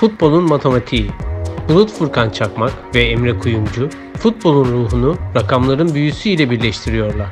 Futbolun 0.00 0.48
matematiği. 0.48 1.10
Bulut 1.68 1.90
Furkan 1.90 2.30
Çakmak 2.30 2.94
ve 2.94 3.02
Emre 3.02 3.38
Kuyumcu 3.38 3.88
futbolun 4.18 4.64
ruhunu 4.64 5.16
rakamların 5.34 5.94
büyüsüyle 5.94 6.50
birleştiriyorlar. 6.50 7.28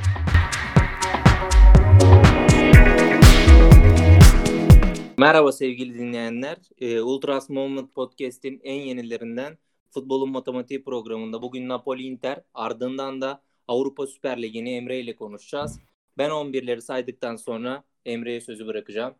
Merhaba 5.18 5.52
sevgili 5.52 5.94
dinleyenler. 5.94 6.56
Ee, 6.78 7.00
Ultras 7.00 7.50
Moment 7.50 7.94
Podcast'in 7.94 8.60
en 8.64 8.80
yenilerinden 8.80 9.58
Futbolun 9.90 10.30
Matematiği 10.30 10.84
programında 10.84 11.42
bugün 11.42 11.68
Napoli 11.68 12.02
Inter 12.02 12.42
ardından 12.54 13.20
da 13.20 13.42
Avrupa 13.68 14.06
Süper 14.06 14.42
Ligi'ni 14.42 14.70
Emre 14.70 15.00
ile 15.00 15.16
konuşacağız. 15.16 15.80
Ben 16.18 16.30
11'leri 16.30 16.80
saydıktan 16.80 17.36
sonra 17.36 17.84
Emre'ye 18.06 18.40
sözü 18.40 18.66
bırakacağım. 18.66 19.14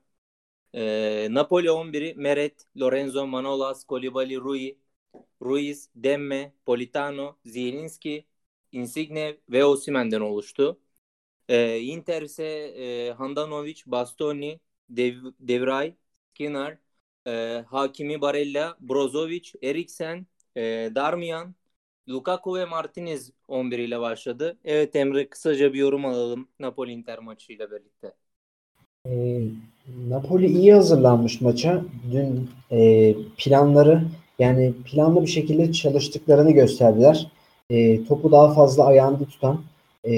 Ee, 0.75 1.29
Napoli 1.31 1.69
11'i 1.71 2.15
Meret, 2.15 2.67
Lorenzo 2.77 3.27
Manolas, 3.27 3.85
Kolibali, 3.85 4.37
Rui, 4.37 4.79
Ruiz, 5.43 5.91
Demme, 5.95 6.53
Politano, 6.67 7.39
Zielinski, 7.45 8.27
Insigne 8.73 9.37
ve 9.51 9.65
Osimen'den 9.65 10.21
oluştu. 10.21 10.81
Ee, 11.49 11.81
Inter 11.81 12.23
ise 12.23 12.45
e, 12.45 13.13
Handanovic, 13.13 13.83
Bastoni, 13.87 14.61
Dev, 14.91 15.15
Devray, 15.41 15.95
Skinner, 16.35 16.79
e, 17.27 17.65
Hakimi 17.69 18.21
Barella, 18.21 18.77
Brozovic, 18.81 19.53
Eriksen, 19.63 20.27
e, 20.57 20.91
Darmian, 20.95 21.55
Lukaku 22.09 22.55
ve 22.57 22.65
Martinez 22.65 23.33
11 23.49 23.79
ile 23.79 24.01
başladı. 24.01 24.59
Evet 24.65 24.97
Emre 24.97 25.29
kısaca 25.29 25.73
bir 25.73 25.79
yorum 25.79 26.05
alalım 26.05 26.49
Napoli 26.59 26.93
Inter 26.93 27.19
maçıyla 27.19 27.71
birlikte. 27.71 28.15
Napoli 29.97 30.47
iyi 30.47 30.75
hazırlanmış 30.75 31.41
maça. 31.41 31.83
Dün 32.13 32.51
e, 32.73 33.15
planları 33.37 34.03
yani 34.39 34.73
planlı 34.85 35.23
bir 35.23 35.27
şekilde 35.27 35.73
çalıştıklarını 35.73 36.51
gösterdiler. 36.51 37.31
E, 37.71 38.05
topu 38.05 38.33
daha 38.33 38.55
fazla 38.55 38.85
ayağında 38.85 39.25
tutan, 39.25 39.61
e, 40.07 40.13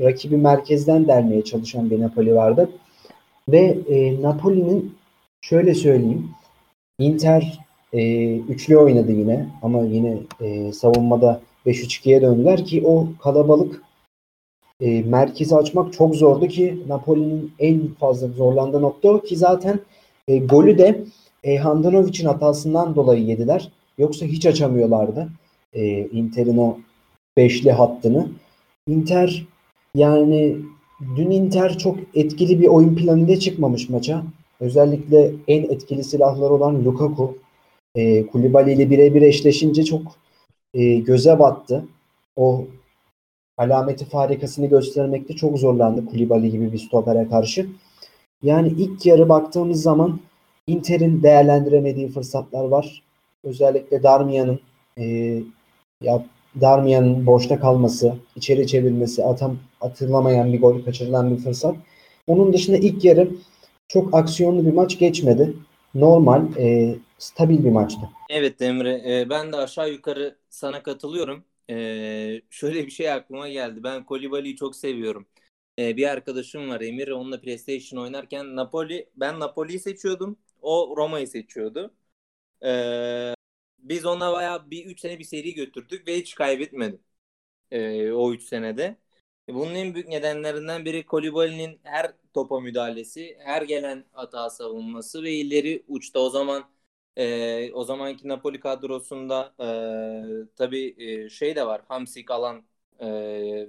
rakibi 0.00 0.36
merkezden 0.36 1.08
dermeye 1.08 1.44
çalışan 1.44 1.90
bir 1.90 2.00
Napoli 2.00 2.34
vardı. 2.34 2.70
Ve 3.48 3.78
e, 3.88 4.22
Napoli'nin 4.22 4.94
şöyle 5.40 5.74
söyleyeyim, 5.74 6.30
Inter 6.98 7.60
e, 7.92 8.34
üçlü 8.36 8.76
oynadı 8.76 9.12
yine 9.12 9.46
ama 9.62 9.82
yine 9.82 10.18
e, 10.40 10.72
savunmada 10.72 11.40
5-3-2'ye 11.66 12.22
döndüler 12.22 12.64
ki 12.64 12.82
o 12.86 13.08
kalabalık 13.22 13.82
e, 14.82 15.02
merkezi 15.02 15.56
açmak 15.56 15.92
çok 15.92 16.14
zordu 16.14 16.48
ki 16.48 16.78
Napoli'nin 16.88 17.52
en 17.58 17.94
fazla 18.00 18.28
zorlandığı 18.28 18.82
nokta 18.82 19.08
o 19.08 19.20
ki 19.20 19.36
zaten 19.36 19.80
e, 20.28 20.38
golü 20.38 20.78
de 20.78 21.04
e, 21.44 21.56
Handanovic'in 21.56 22.26
hatasından 22.26 22.94
dolayı 22.94 23.24
yediler. 23.24 23.68
Yoksa 23.98 24.26
hiç 24.26 24.46
açamıyorlardı 24.46 25.28
e, 25.72 26.08
Inter'in 26.08 26.56
o 26.56 26.78
beşli 27.36 27.72
hattını. 27.72 28.28
Inter 28.88 29.46
yani 29.94 30.56
dün 31.16 31.30
Inter 31.30 31.78
çok 31.78 31.98
etkili 32.14 32.60
bir 32.60 32.66
oyun 32.66 32.96
planıyla 32.96 33.36
çıkmamış 33.36 33.88
maça. 33.88 34.22
Özellikle 34.60 35.32
en 35.48 35.62
etkili 35.62 36.04
silahları 36.04 36.52
olan 36.52 36.84
Lukaku 36.84 37.38
e, 37.94 38.26
Kulibali 38.26 38.72
ile 38.72 38.90
birebir 38.90 39.22
eşleşince 39.22 39.84
çok 39.84 40.02
e, 40.74 40.94
göze 40.94 41.38
battı. 41.38 41.84
O 42.36 42.64
alameti 43.62 44.04
farikasını 44.04 44.66
göstermekte 44.66 45.36
çok 45.36 45.58
zorlandı 45.58 46.06
Kulibali 46.06 46.50
gibi 46.50 46.72
bir 46.72 46.78
stopere 46.78 47.28
karşı. 47.28 47.66
Yani 48.42 48.68
ilk 48.68 49.06
yarı 49.06 49.28
baktığımız 49.28 49.82
zaman 49.82 50.20
Inter'in 50.66 51.22
değerlendiremediği 51.22 52.08
fırsatlar 52.08 52.64
var. 52.64 53.02
Özellikle 53.44 54.02
Darmian'ın 54.02 54.60
e, 54.98 55.04
ya 56.02 56.24
Darmian'ın 56.60 57.26
boşta 57.26 57.60
kalması, 57.60 58.14
içeri 58.36 58.66
çevirmesi, 58.66 59.24
atam 59.24 59.58
atılamayan 59.80 60.52
bir 60.52 60.60
gol 60.60 60.84
kaçırılan 60.84 61.36
bir 61.36 61.42
fırsat. 61.42 61.76
Onun 62.26 62.52
dışında 62.52 62.76
ilk 62.76 63.04
yarı 63.04 63.30
çok 63.88 64.14
aksiyonlu 64.14 64.66
bir 64.66 64.72
maç 64.72 64.98
geçmedi. 64.98 65.56
Normal, 65.94 66.42
e, 66.58 66.94
stabil 67.18 67.64
bir 67.64 67.70
maçtı. 67.70 68.00
Evet 68.30 68.62
Emre, 68.62 69.02
e, 69.06 69.30
ben 69.30 69.52
de 69.52 69.56
aşağı 69.56 69.90
yukarı 69.90 70.36
sana 70.50 70.82
katılıyorum. 70.82 71.44
E, 71.72 72.42
şöyle 72.50 72.86
bir 72.86 72.90
şey 72.90 73.12
aklıma 73.12 73.48
geldi. 73.48 73.82
Ben 73.82 74.04
Kolibali'yi 74.04 74.56
çok 74.56 74.76
seviyorum. 74.76 75.28
E, 75.78 75.96
bir 75.96 76.08
arkadaşım 76.10 76.68
var 76.70 76.80
Emir, 76.80 77.08
onunla 77.08 77.40
PlayStation 77.40 78.00
oynarken 78.02 78.56
Napoli, 78.56 79.10
ben 79.16 79.40
Napoli'yi 79.40 79.80
seçiyordum. 79.80 80.38
O 80.62 80.94
Roma'yı 80.96 81.28
seçiyordu. 81.28 81.94
E, 82.64 83.34
biz 83.78 84.06
ona 84.06 84.32
bayağı 84.32 84.70
bir 84.70 84.86
3 84.86 85.00
sene 85.00 85.18
bir 85.18 85.24
seri 85.24 85.54
götürdük 85.54 86.08
ve 86.08 86.18
hiç 86.18 86.34
kaybetmedi. 86.34 87.00
E, 87.70 88.12
o 88.12 88.34
3 88.34 88.42
senede. 88.44 88.98
Bunun 89.48 89.74
en 89.74 89.94
büyük 89.94 90.08
nedenlerinden 90.08 90.84
biri 90.84 91.06
Kolibali'nin 91.06 91.80
her 91.84 92.14
topa 92.34 92.60
müdahalesi, 92.60 93.38
her 93.40 93.62
gelen 93.62 94.06
hata 94.12 94.50
savunması 94.50 95.22
ve 95.22 95.32
ileri 95.32 95.84
uçta 95.88 96.20
o 96.20 96.30
zaman 96.30 96.71
e, 97.16 97.72
o 97.72 97.84
zamanki 97.84 98.28
Napoli 98.28 98.60
kadrosunda 98.60 99.54
e, 99.60 100.56
tabii 100.56 100.94
e, 100.98 101.28
şey 101.28 101.56
de 101.56 101.66
var. 101.66 101.82
Hamsik 101.88 102.30
alan 102.30 102.64
e, 103.00 103.06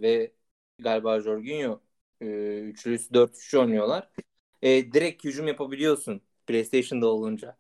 ve 0.02 0.34
galiba 0.80 1.20
Jorginho 1.20 1.82
e, 2.22 2.26
üçlüsü 2.60 3.14
4-3 3.14 3.54
oynuyorlar. 3.56 4.10
E, 4.62 4.94
direkt 4.94 5.24
hücum 5.24 5.48
yapabiliyorsun 5.48 6.22
PlayStation'da 6.48 7.08
olunca. 7.08 7.58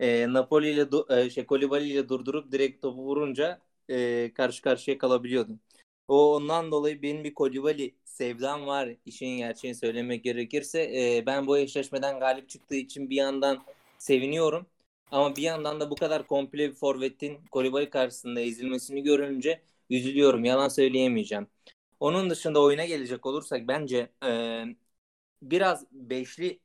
E, 0.00 0.32
Napoli 0.32 0.70
ile 0.70 0.86
e, 1.10 1.30
şey 1.30 1.46
Kolibali 1.46 1.88
ile 1.90 2.08
durdurup 2.08 2.52
direkt 2.52 2.82
topu 2.82 3.02
vurunca 3.02 3.60
e, 3.90 4.32
karşı 4.34 4.62
karşıya 4.62 4.98
kalabiliyordun. 4.98 5.60
O 6.08 6.36
ondan 6.36 6.70
dolayı 6.72 7.02
benim 7.02 7.24
bir 7.24 7.34
Kolibali 7.34 7.94
sevdam 8.04 8.66
var. 8.66 8.90
İşin 9.06 9.36
gerçeğini 9.38 9.76
söylemek 9.76 10.24
gerekirse 10.24 10.82
e, 10.82 11.26
ben 11.26 11.46
bu 11.46 11.58
eşleşmeden 11.58 12.20
galip 12.20 12.48
çıktığı 12.48 12.74
için 12.76 13.10
bir 13.10 13.16
yandan 13.16 13.64
seviniyorum. 13.98 14.66
Ama 15.12 15.36
bir 15.36 15.42
yandan 15.42 15.80
da 15.80 15.90
bu 15.90 15.96
kadar 15.96 16.28
komple 16.28 16.70
bir 16.70 16.74
forvetin 16.76 17.46
Kolibali 17.52 17.90
karşısında 17.90 18.40
ezilmesini 18.40 19.04
görünce 19.04 19.62
üzülüyorum. 19.90 20.44
Yalan 20.46 20.68
söyleyemeyeceğim. 20.70 21.48
Onun 22.00 22.30
dışında 22.30 22.62
oyuna 22.62 22.86
gelecek 22.86 23.26
olursak 23.26 23.68
bence 23.68 24.12
e, 24.26 24.64
biraz 25.42 25.86
beşli 25.92 26.60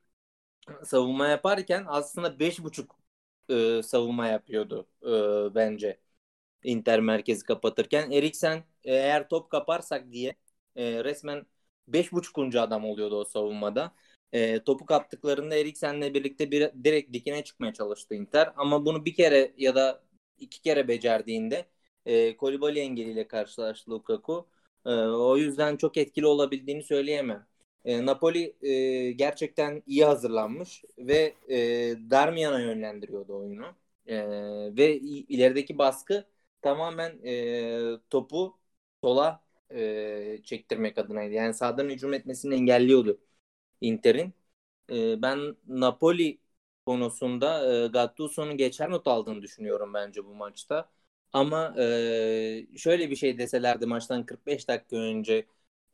savunma 0.85 1.27
yaparken 1.27 1.85
aslında 1.87 2.39
beş 2.39 2.59
buçuk 2.63 2.95
e, 3.49 3.83
savunma 3.83 4.27
yapıyordu 4.27 4.87
e, 5.51 5.55
bence. 5.55 5.99
Inter 6.63 6.99
merkezi 7.01 7.43
kapatırken. 7.45 8.11
Eriksen 8.11 8.57
e, 8.83 8.93
eğer 8.95 9.29
top 9.29 9.49
kaparsak 9.51 10.11
diye 10.11 10.35
e, 10.75 11.03
resmen 11.03 11.45
beş 11.87 12.11
buçukuncu 12.13 12.61
adam 12.61 12.85
oluyordu 12.85 13.15
o 13.21 13.25
savunmada. 13.25 13.93
E, 14.33 14.63
topu 14.63 14.85
kaptıklarında 14.85 15.55
Eriksen'le 15.55 16.13
birlikte 16.13 16.51
bir, 16.51 16.71
direkt 16.83 17.13
dikine 17.13 17.43
çıkmaya 17.43 17.73
çalıştı 17.73 18.15
Inter. 18.15 18.53
Ama 18.55 18.85
bunu 18.85 19.05
bir 19.05 19.13
kere 19.15 19.53
ya 19.57 19.75
da 19.75 20.03
iki 20.39 20.61
kere 20.61 20.87
becerdiğinde 20.87 21.65
e, 22.05 22.37
Kolibali 22.37 22.79
engeliyle 22.79 23.27
karşılaştı 23.27 23.91
Lukaku. 23.91 24.47
E, 24.85 24.89
o 24.93 25.37
yüzden 25.37 25.77
çok 25.77 25.97
etkili 25.97 26.25
olabildiğini 26.27 26.83
söyleyemem. 26.83 27.47
E, 27.85 28.05
Napoli 28.05 28.55
e, 28.61 29.11
gerçekten 29.11 29.83
iyi 29.87 30.05
hazırlanmış 30.05 30.83
ve 30.97 31.33
e, 31.49 31.57
Darmian'a 32.11 32.59
yönlendiriyordu 32.59 33.37
oyunu. 33.37 33.65
E, 34.07 34.17
ve 34.77 34.99
ilerideki 34.99 35.77
baskı 35.77 36.25
tamamen 36.61 37.19
e, 37.25 37.97
topu 38.09 38.57
sola 39.03 39.43
e, 39.71 40.39
çektirmek 40.43 40.97
adınaydı. 40.97 41.33
Yani 41.33 41.53
sağdan 41.53 41.89
hücum 41.89 42.13
etmesini 42.13 42.55
engelliyordu 42.55 43.19
Inter'in. 43.81 44.33
E, 44.91 45.21
ben 45.21 45.55
Napoli 45.67 46.39
konusunda 46.85 47.73
e, 47.85 47.87
Gattuso'nun 47.87 48.57
geçer 48.57 48.89
not 48.91 49.07
aldığını 49.07 49.41
düşünüyorum 49.41 49.93
bence 49.93 50.25
bu 50.25 50.35
maçta. 50.35 50.89
Ama 51.33 51.75
e, 51.79 52.67
şöyle 52.77 53.09
bir 53.09 53.15
şey 53.15 53.37
deselerdi 53.37 53.85
maçtan 53.85 54.25
45 54.25 54.67
dakika 54.67 54.95
önce 54.97 55.45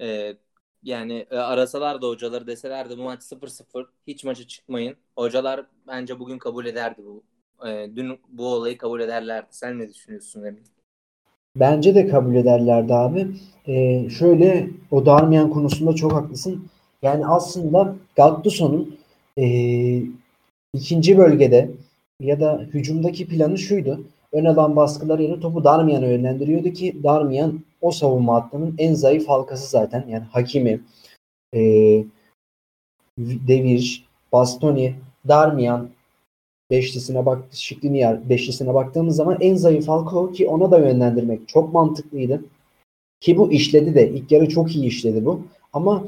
e, 0.01 0.37
yani 0.83 1.27
e, 1.31 1.35
arasalar 1.37 2.01
da 2.01 2.07
hocaları 2.07 2.47
deselerdi 2.47 2.97
bu 2.97 3.03
maç 3.03 3.23
0-0 3.23 3.87
hiç 4.07 4.23
maça 4.23 4.47
çıkmayın. 4.47 4.95
Hocalar 5.15 5.65
bence 5.87 6.19
bugün 6.19 6.37
kabul 6.37 6.65
ederdi 6.65 7.01
bu. 7.05 7.23
E, 7.67 7.89
dün 7.95 8.19
bu 8.29 8.47
olayı 8.47 8.77
kabul 8.77 9.01
ederlerdi. 9.01 9.47
Sen 9.51 9.79
ne 9.79 9.89
düşünüyorsun 9.89 10.43
Emin? 10.43 10.63
Bence 11.55 11.95
de 11.95 12.07
kabul 12.07 12.35
ederlerdi 12.35 12.93
abi. 12.93 13.27
E, 13.67 14.09
şöyle 14.09 14.69
o 14.91 15.05
Darmian 15.05 15.49
konusunda 15.49 15.93
çok 15.93 16.13
haklısın. 16.13 16.65
Yani 17.03 17.27
aslında 17.27 17.95
Gattuso'nun 18.15 18.97
e, 19.37 19.45
ikinci 20.73 21.17
bölgede 21.17 21.71
ya 22.19 22.39
da 22.39 22.61
hücumdaki 22.73 23.27
planı 23.27 23.57
şuydu. 23.57 24.03
Ön 24.31 24.45
alan 24.45 24.75
baskılar 24.75 25.19
yerine 25.19 25.39
topu 25.39 25.63
Darmian'a 25.63 26.05
yönlendiriyordu 26.05 26.69
ki 26.69 27.03
Darmian 27.03 27.59
o 27.81 27.91
savunma 27.91 28.33
hattının 28.33 28.75
en 28.77 28.93
zayıf 28.93 29.29
halkası 29.29 29.69
zaten. 29.69 30.05
Yani 30.09 30.23
Hakimi, 30.31 30.81
e, 31.55 31.59
Devir, 33.19 34.05
Bastoni, 34.31 34.95
Darmian 35.27 35.89
beşlisine 36.71 37.25
bak 37.25 37.43
Şikliniyer 37.51 38.29
beşlisine 38.29 38.73
baktığımız 38.73 39.15
zaman 39.15 39.37
en 39.41 39.55
zayıf 39.55 39.85
Falcao 39.85 40.31
ki 40.31 40.47
ona 40.47 40.71
da 40.71 40.79
yönlendirmek 40.79 41.47
çok 41.47 41.73
mantıklıydı. 41.73 42.43
Ki 43.19 43.37
bu 43.37 43.51
işledi 43.51 43.95
de. 43.95 44.09
ilk 44.09 44.31
yarı 44.31 44.49
çok 44.49 44.75
iyi 44.75 44.85
işledi 44.85 45.25
bu. 45.25 45.41
Ama 45.73 46.03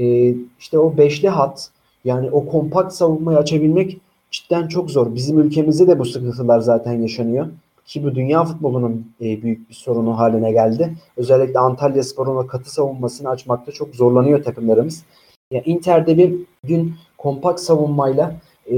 e, 0.00 0.34
işte 0.58 0.78
o 0.78 0.96
beşli 0.96 1.28
hat 1.28 1.70
yani 2.04 2.30
o 2.30 2.46
kompakt 2.46 2.92
savunmayı 2.92 3.38
açabilmek 3.38 3.98
cidden 4.30 4.68
çok 4.68 4.90
zor. 4.90 5.14
Bizim 5.14 5.38
ülkemizde 5.38 5.86
de 5.86 5.98
bu 5.98 6.04
sıkıntılar 6.04 6.60
zaten 6.60 6.92
yaşanıyor. 6.92 7.46
Ki 7.86 8.04
bu 8.04 8.14
dünya 8.14 8.44
futbolunun 8.44 9.06
e, 9.20 9.42
büyük 9.42 9.68
bir 9.68 9.74
sorunu 9.74 10.18
haline 10.18 10.52
geldi. 10.52 10.94
Özellikle 11.16 11.58
Antalya 11.58 12.02
Spor'un 12.02 12.46
katı 12.46 12.72
savunmasını 12.72 13.28
açmakta 13.28 13.72
çok 13.72 13.94
zorlanıyor 13.94 14.44
takımlarımız. 14.44 15.04
Ya 15.50 15.62
Inter'de 15.64 16.18
bir 16.18 16.34
gün 16.64 16.94
kompakt 17.18 17.60
savunmayla 17.60 18.34
e, 18.72 18.76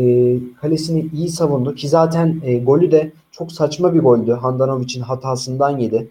kalesini 0.60 1.06
iyi 1.14 1.28
savundu 1.28 1.74
ki 1.74 1.88
zaten 1.88 2.40
e, 2.44 2.58
golü 2.58 2.90
de 2.90 3.12
çok 3.30 3.52
saçma 3.52 3.94
bir 3.94 4.00
goldü. 4.00 4.32
Handanovic'in 4.32 5.02
hatasından 5.02 5.78
yedi. 5.78 6.08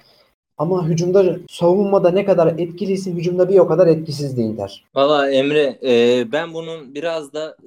Ama 0.61 0.87
hücumda 0.87 1.39
savunmada 1.49 2.11
ne 2.11 2.25
kadar 2.25 2.59
etkiliyse 2.59 3.11
hücumda 3.11 3.49
bir 3.49 3.59
o 3.59 3.67
kadar 3.67 3.87
etkisizdi 3.87 4.41
Inter. 4.41 4.83
Valla 4.95 5.31
Emre 5.31 5.79
e, 5.83 6.31
ben 6.31 6.53
bunun 6.53 6.95
biraz 6.95 7.33
da 7.33 7.57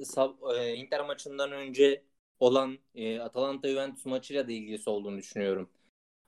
e, 0.59 0.73
Inter 0.75 1.05
maçından 1.05 1.51
önce 1.51 2.01
olan 2.39 2.77
e, 2.95 3.19
Atalanta 3.19 3.69
Juventus 3.69 4.05
maçıyla 4.05 4.47
da 4.47 4.51
ilgisi 4.51 4.89
olduğunu 4.89 5.17
düşünüyorum. 5.17 5.69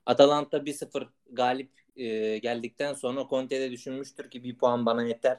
Atalanta 0.06 0.66
1-0 0.66 1.08
galip 1.32 1.70
e, 1.96 2.38
geldikten 2.38 2.94
sonra 2.94 3.26
Conte 3.30 3.60
de 3.60 3.70
düşünmüştür 3.70 4.30
ki 4.30 4.44
bir 4.44 4.58
puan 4.58 4.86
bana 4.86 5.02
yeter. 5.02 5.38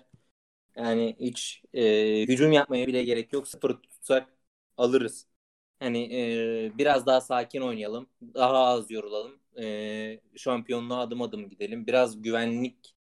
Yani 0.77 1.15
hiç 1.19 1.63
e, 1.73 1.83
hücum 2.27 2.51
yapmaya 2.51 2.87
bile 2.87 3.03
gerek 3.03 3.33
yok. 3.33 3.47
Sıfır 3.47 3.73
tutsak 3.73 4.27
alırız. 4.77 5.25
Hani 5.79 6.15
e, 6.15 6.77
biraz 6.77 7.05
daha 7.05 7.21
sakin 7.21 7.61
oynayalım. 7.61 8.07
Daha 8.33 8.57
az 8.57 8.91
yorulalım. 8.91 9.39
E, 9.59 10.19
şampiyonluğa 10.35 10.99
adım 10.99 11.21
adım 11.21 11.49
gidelim. 11.49 11.87
Biraz 11.87 12.21
güvenlik 12.21 12.95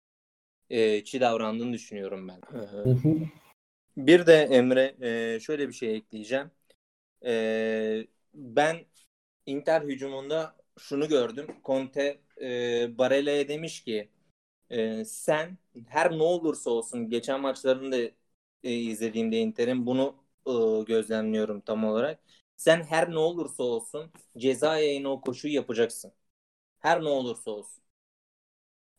e, 0.70 1.04
davrandığını 1.04 1.74
düşünüyorum 1.74 2.28
ben. 2.28 2.42
bir 3.98 4.26
de 4.26 4.34
Emre 4.34 4.96
e, 5.02 5.40
şöyle 5.40 5.68
bir 5.68 5.74
şey 5.74 5.96
ekleyeceğim. 5.96 6.52
E, 7.26 8.08
ben 8.34 8.78
Inter 9.46 9.82
hücumunda 9.82 10.56
şunu 10.80 11.08
gördüm. 11.08 11.48
Conte 11.66 12.22
e, 12.42 12.98
Barella'ya 12.98 13.48
demiş 13.48 13.84
ki 13.84 14.10
e, 14.70 15.06
sen 15.06 15.58
her 15.88 16.12
ne 16.12 16.24
olursa 16.24 16.70
olsun 16.70 17.10
geçen 17.10 17.42
maçlarını 17.42 17.92
da 17.92 17.98
e, 18.64 18.74
izlediğimde 18.74 19.40
Inter'in 19.40 19.86
bunu 19.86 20.16
e, 20.48 20.84
gözlemliyorum 20.84 21.62
tam 21.62 21.84
olarak. 21.86 22.20
Sen 22.58 22.84
her 22.84 23.12
ne 23.12 23.18
olursa 23.20 23.64
olsun 23.64 24.12
ceza 24.38 24.78
yayını 24.80 25.10
o 25.10 25.22
koşuyu 25.22 25.54
yapacaksın. 25.54 26.14
Her 26.88 27.04
ne 27.04 27.10
olursa 27.10 27.52
olsun. 27.52 27.84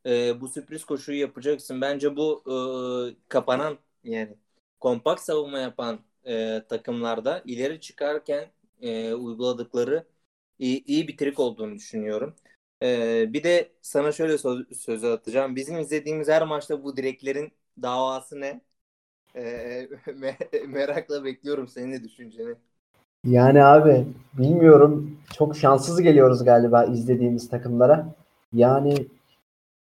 E, 0.06 0.40
bu 0.40 0.49
sürpriz 0.49 0.85
koşuyu 0.85 1.19
yapacaksın. 1.20 1.81
Bence 1.81 2.17
bu 2.17 2.43
e, 3.12 3.29
kapanan 3.29 3.79
yani 4.05 4.37
kompakt 4.81 5.20
savunma 5.23 5.58
yapan 5.58 6.00
e, 6.26 6.62
takımlarda 6.69 7.43
ileri 7.46 7.81
çıkarken 7.81 8.50
e, 8.82 9.14
uyguladıkları 9.14 10.06
iyi, 10.58 10.85
iyi 10.85 11.08
bir 11.08 11.17
trik 11.17 11.40
olduğunu 11.40 11.75
düşünüyorum. 11.75 12.37
E, 12.82 13.32
bir 13.32 13.43
de 13.44 13.73
sana 13.82 14.12
şöyle 14.12 14.38
söz, 14.38 14.79
sözü 14.81 15.06
atacağım. 15.06 15.56
Bizim 15.56 15.79
izlediğimiz 15.79 16.29
her 16.29 16.43
maçta 16.43 16.85
bu 16.85 16.96
direklerin 16.96 17.52
davası 17.82 18.40
ne? 18.40 18.61
E, 19.37 19.88
merakla 20.69 21.25
bekliyorum 21.25 21.69
senin 21.69 21.93
de 21.93 22.05
düşünceni. 22.05 22.56
Yani 23.24 23.64
abi 23.64 24.06
bilmiyorum. 24.38 25.18
Çok 25.34 25.56
şanssız 25.56 26.00
geliyoruz 26.00 26.44
galiba 26.44 26.84
izlediğimiz 26.84 27.48
takımlara. 27.48 28.14
Yani 28.52 28.94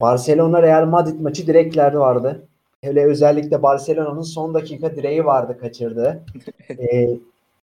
Barcelona 0.00 0.62
Real 0.62 0.86
Madrid 0.86 1.20
maçı 1.20 1.46
direkler 1.46 1.92
vardı. 1.92 2.48
Hele 2.80 3.04
özellikle 3.04 3.62
Barcelona'nın 3.62 4.22
son 4.22 4.54
dakika 4.54 4.96
direği 4.96 5.24
vardı 5.24 5.58
kaçırdı. 5.60 6.24
ee, 6.70 7.10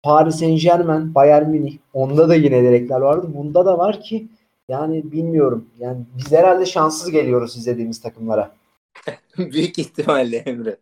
Paris 0.03 0.37
Saint 0.37 0.63
Germain, 0.63 1.15
Bayern 1.15 1.51
Münih 1.51 1.79
onda 1.93 2.29
da 2.29 2.35
yine 2.35 2.63
direkler 2.63 3.01
vardı. 3.01 3.27
Bunda 3.35 3.67
da 3.67 3.79
var 3.79 4.01
ki 4.01 4.29
yani 4.69 5.13
bilmiyorum. 5.13 5.69
Yani 5.79 6.05
biz 6.17 6.33
herhalde 6.33 6.67
şanssız 6.67 7.11
geliyoruz 7.11 7.57
izlediğimiz 7.57 8.01
takımlara. 8.01 8.55
Büyük 9.39 9.79
ihtimalle 9.79 10.37
Emre. 10.37 10.77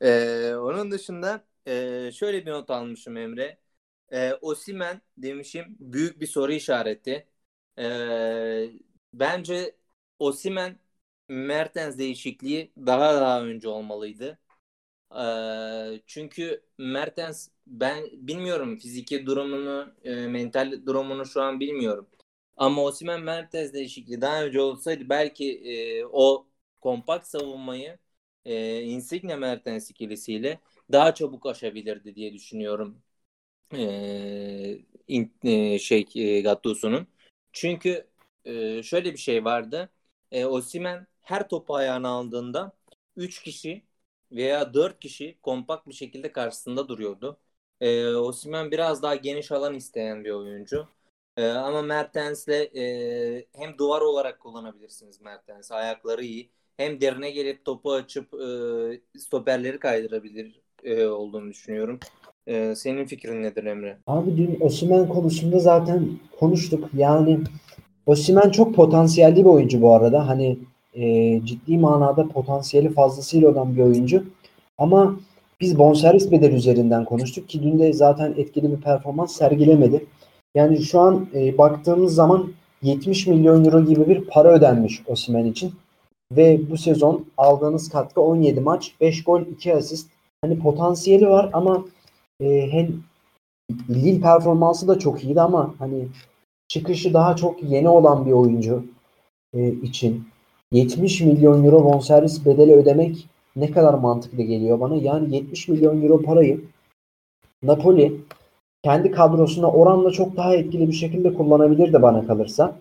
Ee, 0.00 0.54
onun 0.54 0.90
dışında 0.90 1.40
e, 1.66 2.10
şöyle 2.12 2.46
bir 2.46 2.50
not 2.50 2.70
almışım 2.70 3.16
Emre. 3.16 3.61
E, 4.12 4.32
Osimen 4.34 5.00
demişim 5.18 5.76
büyük 5.80 6.20
bir 6.20 6.26
soru 6.26 6.52
işareti. 6.52 7.26
E, 7.78 7.84
bence 9.14 9.76
Osimen 10.18 10.78
Mertens 11.28 11.98
değişikliği 11.98 12.72
daha 12.76 13.14
daha 13.14 13.42
önce 13.44 13.68
olmalıydı. 13.68 14.38
E, 15.16 16.02
çünkü 16.06 16.64
Mertens 16.78 17.48
ben 17.66 18.04
bilmiyorum 18.12 18.78
fiziki 18.78 19.26
durumunu, 19.26 19.94
e, 20.04 20.14
mental 20.28 20.86
durumunu 20.86 21.26
şu 21.26 21.42
an 21.42 21.60
bilmiyorum. 21.60 22.08
Ama 22.56 22.82
Osimen 22.84 23.22
Mertens 23.22 23.72
değişikliği 23.72 24.20
daha 24.20 24.44
önce 24.44 24.60
olsaydı 24.60 25.08
belki 25.08 25.60
e, 26.00 26.04
o 26.06 26.46
kompakt 26.80 27.26
savunmayı 27.26 27.98
e, 28.44 28.80
Insigne 28.82 29.36
Mertens 29.36 29.90
ikilisiyle 29.90 30.60
daha 30.92 31.14
çabuk 31.14 31.46
aşabilirdi 31.46 32.14
diye 32.14 32.32
düşünüyorum 32.34 33.02
e, 33.74 34.78
in, 35.08 35.32
e, 35.44 35.78
şey 35.78 36.06
e, 36.14 36.40
Gattuso'nun. 36.40 37.06
Çünkü 37.52 38.06
e, 38.44 38.82
şöyle 38.82 39.12
bir 39.12 39.18
şey 39.18 39.44
vardı. 39.44 39.90
E, 40.32 40.46
Osimen 40.46 41.06
her 41.22 41.48
topu 41.48 41.74
ayağına 41.74 42.08
aldığında 42.08 42.72
3 43.16 43.42
kişi 43.42 43.82
veya 44.32 44.74
4 44.74 45.00
kişi 45.00 45.38
kompakt 45.42 45.88
bir 45.88 45.92
şekilde 45.94 46.32
karşısında 46.32 46.88
duruyordu. 46.88 47.38
E, 47.80 48.06
Osimen 48.14 48.70
biraz 48.70 49.02
daha 49.02 49.14
geniş 49.14 49.52
alan 49.52 49.74
isteyen 49.74 50.24
bir 50.24 50.30
oyuncu. 50.30 50.88
E, 51.36 51.46
ama 51.48 51.82
Mertens'le 51.82 52.48
e, 52.48 53.46
hem 53.52 53.78
duvar 53.78 54.00
olarak 54.00 54.40
kullanabilirsiniz 54.40 55.20
Mertens. 55.20 55.72
Ayakları 55.72 56.24
iyi. 56.24 56.50
Hem 56.76 57.00
derine 57.00 57.30
gelip 57.30 57.64
topu 57.64 57.92
açıp 57.92 58.34
e, 58.34 59.18
stoperleri 59.18 59.78
kaydırabilir 59.78 60.60
e, 60.84 61.06
olduğunu 61.06 61.50
düşünüyorum. 61.50 62.00
Ee, 62.46 62.74
senin 62.76 63.04
fikrin 63.04 63.42
nedir 63.42 63.64
Emre? 63.64 63.96
Abi 64.06 64.36
dün 64.36 64.58
Osimen 64.60 65.08
konusunda 65.08 65.58
zaten 65.58 66.08
konuştuk. 66.40 66.90
Yani 66.96 67.38
Osimen 68.06 68.50
çok 68.50 68.74
potansiyelli 68.74 69.36
bir 69.36 69.50
oyuncu 69.50 69.82
bu 69.82 69.94
arada. 69.94 70.28
Hani 70.28 70.58
e, 70.94 71.40
ciddi 71.44 71.78
manada 71.78 72.28
potansiyeli 72.28 72.92
fazlasıyla 72.92 73.50
olan 73.50 73.76
bir 73.76 73.82
oyuncu. 73.82 74.24
Ama 74.78 75.16
biz 75.60 75.78
bonservis 75.78 76.30
bedeli 76.30 76.54
üzerinden 76.54 77.04
konuştuk 77.04 77.48
ki 77.48 77.62
dün 77.62 77.78
de 77.78 77.92
zaten 77.92 78.34
etkili 78.36 78.72
bir 78.72 78.80
performans 78.80 79.36
sergilemedi. 79.36 80.04
Yani 80.54 80.82
şu 80.82 81.00
an 81.00 81.28
e, 81.34 81.58
baktığımız 81.58 82.14
zaman 82.14 82.52
70 82.82 83.26
milyon 83.26 83.64
euro 83.64 83.84
gibi 83.84 84.08
bir 84.08 84.24
para 84.24 84.52
ödenmiş 84.52 85.02
Osimen 85.06 85.44
için. 85.44 85.72
Ve 86.32 86.60
bu 86.70 86.76
sezon 86.76 87.24
aldığınız 87.36 87.88
katkı 87.88 88.20
17 88.20 88.60
maç, 88.60 88.94
5 89.00 89.24
gol, 89.24 89.40
2 89.40 89.74
asist. 89.74 90.10
Hani 90.44 90.58
potansiyeli 90.58 91.28
var 91.28 91.50
ama 91.52 91.84
e, 92.42 92.72
hem 92.72 93.02
Lille 93.90 94.20
performansı 94.20 94.88
da 94.88 94.98
çok 94.98 95.24
iyiydi 95.24 95.40
ama 95.40 95.74
hani 95.78 96.08
çıkışı 96.68 97.14
daha 97.14 97.36
çok 97.36 97.62
yeni 97.62 97.88
olan 97.88 98.26
bir 98.26 98.32
oyuncu 98.32 98.84
e, 99.54 99.72
için 99.72 100.24
70 100.72 101.20
milyon 101.20 101.64
euro 101.64 101.84
bonservis 101.84 102.46
bedeli 102.46 102.72
ödemek 102.72 103.28
ne 103.56 103.70
kadar 103.70 103.94
mantıklı 103.94 104.42
geliyor 104.42 104.80
bana. 104.80 104.96
Yani 104.96 105.36
70 105.36 105.68
milyon 105.68 106.02
euro 106.02 106.22
parayı 106.22 106.60
Napoli 107.62 108.20
kendi 108.84 109.10
kadrosuna 109.10 109.70
oranla 109.70 110.10
çok 110.10 110.36
daha 110.36 110.54
etkili 110.54 110.88
bir 110.88 110.92
şekilde 110.92 111.34
kullanabilirdi 111.34 112.02
bana 112.02 112.26
kalırsa. 112.26 112.76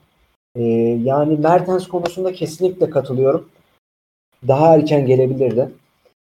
Ee, 0.55 0.63
yani 1.03 1.37
Mertens 1.37 1.87
konusunda 1.87 2.33
kesinlikle 2.33 2.89
katılıyorum. 2.89 3.49
Daha 4.47 4.75
erken 4.75 5.05
gelebilirdi. 5.05 5.71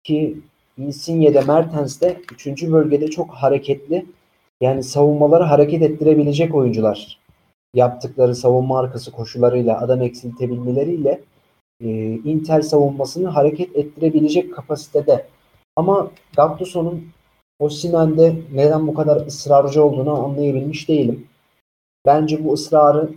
Ki 0.04 0.38
Insigne'de 0.80 1.42
Mertens 1.42 2.02
de 2.02 2.22
3. 2.32 2.64
bölgede 2.64 3.08
çok 3.08 3.32
hareketli. 3.32 4.06
Yani 4.62 4.84
savunmaları 4.84 5.44
hareket 5.44 5.82
ettirebilecek 5.82 6.56
oyuncular. 6.56 7.20
Yaptıkları 7.74 8.36
savunma 8.36 8.80
arkası 8.80 9.12
koşularıyla, 9.12 9.82
adam 9.82 10.02
eksiltebilmeleriyle 10.02 11.22
e, 11.82 11.90
Inter 12.12 12.62
savunmasını 12.62 13.28
hareket 13.28 13.76
ettirebilecek 13.76 14.54
kapasitede. 14.54 15.26
Ama 15.76 16.12
Gattuso'nun 16.36 17.08
Osimhen'de 17.60 18.36
neden 18.54 18.88
bu 18.88 18.94
kadar 18.94 19.28
ısrarcı 19.28 19.84
olduğunu 19.84 20.26
anlayabilmiş 20.26 20.90
değilim. 20.90 21.28
Bence 22.06 22.46
bu 22.46 22.54
ısrarı 22.54 23.10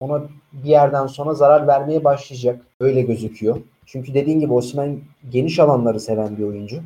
ona 0.00 0.22
bir 0.52 0.68
yerden 0.68 1.06
sonra 1.06 1.34
zarar 1.34 1.66
vermeye 1.66 2.04
başlayacak. 2.04 2.66
Öyle 2.80 3.02
gözüküyor. 3.02 3.60
Çünkü 3.86 4.14
dediğin 4.14 4.40
gibi 4.40 4.52
Osimhen 4.52 5.00
geniş 5.30 5.58
alanları 5.58 6.00
seven 6.00 6.36
bir 6.36 6.42
oyuncu. 6.42 6.82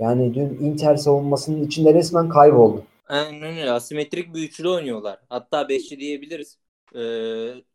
Yani 0.00 0.34
dün 0.34 0.48
Inter 0.64 0.96
savunmasının 0.96 1.66
içinde 1.66 1.94
resmen 1.94 2.28
kayboldu. 2.28 2.84
Aynen 3.08 3.42
öyle. 3.42 3.70
Asimetrik 3.70 4.34
bir 4.34 4.42
üçlü 4.42 4.68
oynuyorlar. 4.68 5.18
Hatta 5.28 5.68
beşli 5.68 5.98
diyebiliriz. 6.00 6.58
Ee, 6.94 7.00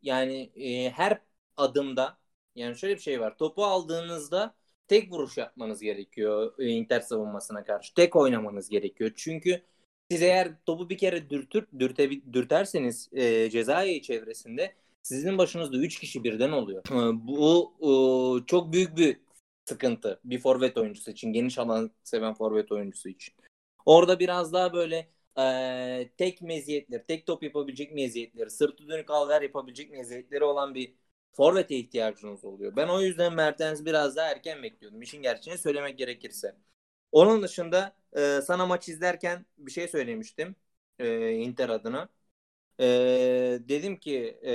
yani 0.02 0.52
e, 0.56 0.90
her 0.90 1.20
adımda 1.58 2.18
yani 2.56 2.76
şöyle 2.76 2.96
bir 2.96 3.02
şey 3.02 3.22
var. 3.22 3.38
Topu 3.38 3.64
aldığınızda 3.66 4.56
tek 4.88 5.12
vuruş 5.12 5.38
yapmanız 5.38 5.82
gerekiyor 5.82 6.54
e, 6.60 6.68
Inter 6.68 7.00
savunmasına 7.02 7.64
karşı. 7.64 7.94
Tek 7.94 8.16
oynamanız 8.16 8.70
gerekiyor. 8.70 9.12
Çünkü 9.16 9.62
siz 10.12 10.22
eğer 10.22 10.52
topu 10.66 10.90
bir 10.90 10.98
kere 10.98 11.30
dürtür, 11.30 11.68
dürte, 11.80 12.10
dürterseniz 12.34 13.10
e, 13.14 13.50
cezai 13.50 14.02
çevresinde 14.02 14.74
sizin 15.04 15.38
başınızda 15.38 15.78
3 15.78 16.00
kişi 16.00 16.24
birden 16.24 16.52
oluyor. 16.52 16.84
E, 16.92 17.28
bu 17.28 17.74
e, 17.82 17.92
çok 18.46 18.74
büyük 18.74 18.98
bir 18.98 19.18
sıkıntı 19.66 20.20
bir 20.24 20.40
forvet 20.40 20.78
oyuncusu 20.78 21.12
için. 21.12 21.34
Geniş 21.34 21.58
alan 21.58 21.92
seven 22.04 22.34
forvet 22.34 22.72
oyuncusu 22.72 23.10
için. 23.10 23.34
Orada 23.86 24.20
biraz 24.20 24.54
daha 24.54 24.74
böyle 24.74 25.10
e, 25.40 26.10
tek 26.18 26.42
meziyetleri, 26.42 27.06
tek 27.08 27.28
top 27.28 27.44
yapabilecek 27.44 27.94
meziyetleri, 27.94 28.50
sırtı 28.50 28.88
dönük 28.88 29.10
alver 29.12 29.42
yapabilecek 29.42 29.92
meziyetleri 29.92 30.44
olan 30.44 30.76
bir 30.76 30.96
forvete 31.32 31.76
ihtiyacınız 31.76 32.46
oluyor. 32.46 32.76
Ben 32.76 32.88
o 32.88 33.02
yüzden 33.02 33.34
Mertens 33.34 33.86
biraz 33.86 34.16
daha 34.16 34.28
erken 34.32 34.64
bekliyordum. 34.64 35.02
İşin 35.02 35.22
gerçeğini 35.22 35.58
söylemek 35.60 35.98
gerekirse. 35.98 36.56
Onun 37.12 37.44
dışında 37.44 37.96
e, 38.18 38.42
sana 38.42 38.66
maç 38.66 38.90
izlerken 38.90 39.46
bir 39.58 39.72
şey 39.72 39.88
söylemiştim 39.88 40.56
e, 41.00 41.32
Inter 41.32 41.70
adına. 41.70 42.10
E, 42.80 42.86
dedim 43.70 43.98
ki 44.00 44.40
e, 44.46 44.54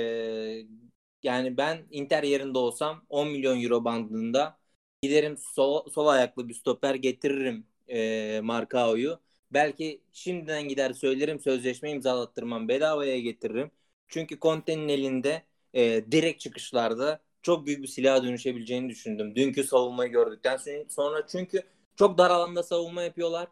yani 1.23 1.57
ben 1.57 1.87
Inter 1.91 2.23
yerinde 2.23 2.57
olsam 2.57 3.05
10 3.09 3.27
milyon 3.27 3.61
euro 3.61 3.85
bandında 3.85 4.58
giderim 5.01 5.37
sol, 5.37 5.89
sol 5.89 6.07
ayaklı 6.07 6.49
bir 6.49 6.53
stoper 6.53 6.95
getiririm 6.95 7.63
e, 7.87 8.39
Marcao'yu. 8.43 9.19
Belki 9.53 10.01
şimdiden 10.11 10.67
gider 10.67 10.93
söylerim 10.93 11.39
sözleşme 11.39 11.91
imzalattırmam 11.91 12.67
bedavaya 12.67 13.19
getiririm. 13.19 13.71
Çünkü 14.07 14.39
Conte'nin 14.39 14.89
elinde 14.89 15.41
e, 15.73 16.11
direkt 16.11 16.39
çıkışlarda 16.39 17.19
çok 17.41 17.65
büyük 17.65 17.81
bir 17.81 17.87
silaha 17.87 18.23
dönüşebileceğini 18.23 18.89
düşündüm. 18.89 19.35
Dünkü 19.35 19.63
savunmayı 19.63 20.11
gördükten 20.11 20.57
sonra 20.89 21.27
çünkü 21.27 21.61
çok 21.95 22.17
dar 22.17 22.29
alanda 22.29 22.63
savunma 22.63 23.01
yapıyorlar. 23.01 23.47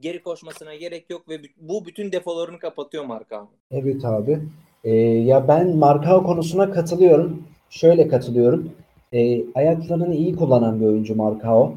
Geri 0.00 0.22
koşmasına 0.22 0.74
gerek 0.74 1.10
yok 1.10 1.28
ve 1.28 1.40
bu 1.56 1.86
bütün 1.86 2.12
defolarını 2.12 2.58
kapatıyor 2.58 3.04
Marka. 3.04 3.48
Evet 3.70 4.04
abi. 4.04 4.40
Ee, 4.84 4.90
ya 5.00 5.48
ben 5.48 5.76
Marka 5.76 6.22
konusuna 6.22 6.70
katılıyorum. 6.70 7.44
Şöyle 7.70 8.08
katılıyorum. 8.08 8.72
Ee, 9.12 9.44
ayaklarını 9.54 10.14
iyi 10.14 10.36
kullanan 10.36 10.80
bir 10.80 10.86
oyuncu 10.86 11.16
Markao. 11.16 11.74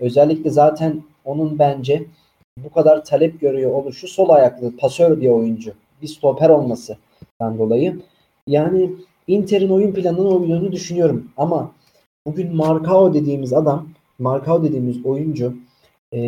Özellikle 0.00 0.50
zaten 0.50 1.02
onun 1.24 1.58
bence 1.58 2.04
bu 2.64 2.70
kadar 2.70 3.04
talep 3.04 3.40
görüyor 3.40 3.70
oluşu 3.70 4.08
sol 4.08 4.28
ayaklı 4.28 4.76
pasör 4.76 5.20
bir 5.20 5.28
oyuncu. 5.28 5.72
Bir 6.02 6.06
stoper 6.06 6.48
olmasından 6.48 7.58
dolayı. 7.58 8.00
Yani 8.46 8.90
Inter'in 9.26 9.70
oyun 9.70 9.92
planının 9.92 10.40
uyduğunu 10.40 10.72
düşünüyorum. 10.72 11.30
Ama 11.36 11.72
bugün 12.26 12.56
Marcao 12.56 13.14
dediğimiz 13.14 13.52
adam, 13.52 13.88
Marcao 14.18 14.62
dediğimiz 14.62 15.06
oyuncu 15.06 15.54
e, 16.14 16.20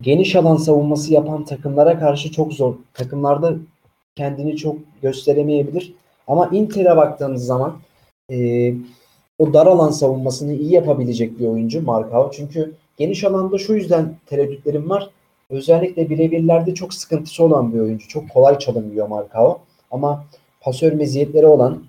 geniş 0.00 0.36
alan 0.36 0.56
savunması 0.56 1.12
yapan 1.12 1.44
takımlara 1.44 1.98
karşı 1.98 2.32
çok 2.32 2.52
zor. 2.52 2.74
Takımlarda 2.94 3.56
kendini 4.16 4.56
çok 4.56 4.76
gösteremeyebilir. 5.02 5.92
Ama 6.26 6.46
Inter'e 6.52 6.96
baktığımız 6.96 7.46
zaman 7.46 7.76
e, 8.30 8.36
o 9.38 9.52
dar 9.52 9.66
alan 9.66 9.90
savunmasını 9.90 10.52
iyi 10.52 10.72
yapabilecek 10.72 11.38
bir 11.38 11.46
oyuncu 11.46 11.82
Marcao. 11.82 12.30
Çünkü 12.30 12.74
geniş 12.96 13.24
alanda 13.24 13.58
şu 13.58 13.74
yüzden 13.74 14.14
tereddütlerim 14.26 14.90
var. 14.90 15.10
Özellikle 15.50 16.10
birebirlerde 16.10 16.74
çok 16.74 16.94
sıkıntısı 16.94 17.44
olan 17.44 17.74
bir 17.74 17.80
oyuncu. 17.80 18.08
Çok 18.08 18.30
kolay 18.30 18.58
çalınıyor 18.58 19.08
Marcao. 19.08 19.60
Ama 19.90 20.24
pasör 20.60 20.92
meziyetleri 20.92 21.46
olan 21.46 21.82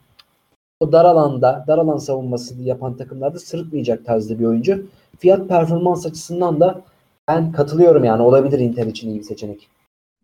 o 0.79 0.91
dar 0.91 1.05
alanda, 1.05 1.65
dar 1.67 1.77
alan 1.77 1.97
savunması 1.97 2.61
yapan 2.61 2.97
takımlarda 2.97 3.39
sırıtmayacak 3.39 4.05
tarzda 4.05 4.39
bir 4.39 4.45
oyuncu. 4.45 4.85
Fiyat 5.19 5.47
performans 5.47 6.05
açısından 6.05 6.59
da 6.59 6.81
ben 7.27 7.51
katılıyorum 7.51 8.03
yani 8.03 8.21
olabilir 8.21 8.59
Inter 8.59 8.85
için 8.85 9.09
iyi 9.09 9.19
bir 9.19 9.23
seçenek. 9.23 9.67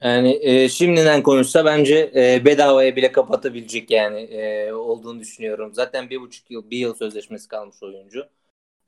Yani 0.01 0.39
e, 0.41 0.69
şimdiden 0.69 1.23
konuşsa 1.23 1.65
bence 1.65 2.11
e, 2.15 2.45
bedavaya 2.45 2.95
bile 2.95 3.11
kapatabilecek 3.11 3.91
yani 3.91 4.19
e, 4.21 4.73
olduğunu 4.73 5.19
düşünüyorum. 5.19 5.73
Zaten 5.73 6.09
bir 6.09 6.21
buçuk 6.21 6.51
yıl, 6.51 6.69
bir 6.69 6.77
yıl 6.77 6.95
sözleşmesi 6.95 7.47
kalmış 7.47 7.83
oyuncu. 7.83 8.29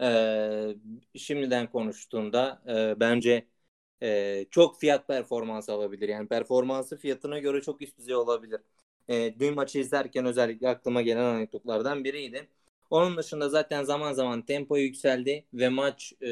E, 0.02 0.76
şimdiden 1.16 1.68
konuştuğunda 1.72 2.62
e, 2.68 3.00
bence 3.00 3.48
e, 4.04 4.46
çok 4.52 4.80
fiyat 4.80 5.08
performans 5.08 5.70
alabilir. 5.70 6.10
Yani 6.10 6.28
performansı 6.28 6.98
fiyatına 6.98 7.40
göre 7.40 7.62
çok 7.62 7.82
üst 7.82 7.98
düzey 7.98 8.16
olabilir. 8.16 8.62
E, 9.10 9.40
dün 9.40 9.56
maçı 9.56 9.80
izlerken 9.80 10.26
özellikle 10.26 10.70
aklıma 10.70 11.02
gelen 11.02 11.24
anekdotlardan 11.26 12.04
biriydi. 12.04 12.48
Onun 12.90 13.18
dışında 13.18 13.50
zaten 13.50 13.84
zaman 13.84 14.14
zaman 14.14 14.42
tempo 14.42 14.78
yükseldi 14.78 15.46
ve 15.54 15.70
maç 15.70 16.14
e, 16.22 16.28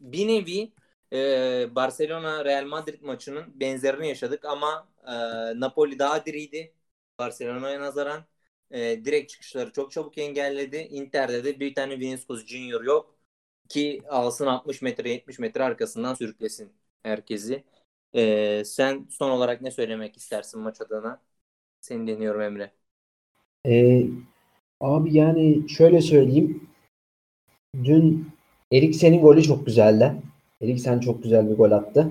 bir 0.00 0.28
nevi 0.28 0.72
e, 1.12 1.74
Barcelona 1.74 2.44
Real 2.44 2.64
Madrid 2.66 3.02
maçının 3.02 3.60
benzerini 3.60 4.08
yaşadık 4.08 4.44
ama 4.44 4.88
e, 5.06 5.12
Napoli 5.60 5.98
daha 5.98 6.26
diriydi 6.26 6.72
Barcelona'ya 7.18 7.80
nazaran. 7.80 8.24
E, 8.70 9.04
direkt 9.04 9.30
çıkışları 9.30 9.72
çok 9.72 9.92
çabuk 9.92 10.18
engelledi. 10.18 10.76
Inter'de 10.76 11.44
de 11.44 11.60
bir 11.60 11.74
tane 11.74 12.00
Vinicius 12.00 12.46
Junior 12.46 12.84
yok 12.84 13.16
ki 13.68 14.02
alsın 14.08 14.46
60 14.46 14.82
metre 14.82 15.10
70 15.10 15.38
metre 15.38 15.64
arkasından 15.64 16.14
sürüklesin 16.14 16.72
herkesi. 17.02 17.64
E, 18.14 18.62
sen 18.64 19.06
son 19.10 19.30
olarak 19.30 19.62
ne 19.62 19.70
söylemek 19.70 20.16
istersin 20.16 20.60
maç 20.60 20.80
adına? 20.80 21.22
Seni 21.80 22.06
deniyorum 22.06 22.40
Emre. 22.40 22.72
Ee, 23.66 24.06
abi 24.80 25.16
yani 25.16 25.68
şöyle 25.68 26.00
söyleyeyim. 26.00 26.68
Dün 27.84 28.32
Eriksen'in 28.72 29.20
golü 29.20 29.42
çok 29.42 29.66
güzeldi. 29.66 30.12
Eriksen 30.62 31.00
çok 31.00 31.22
güzel 31.22 31.50
bir 31.50 31.54
gol 31.54 31.70
attı. 31.70 32.10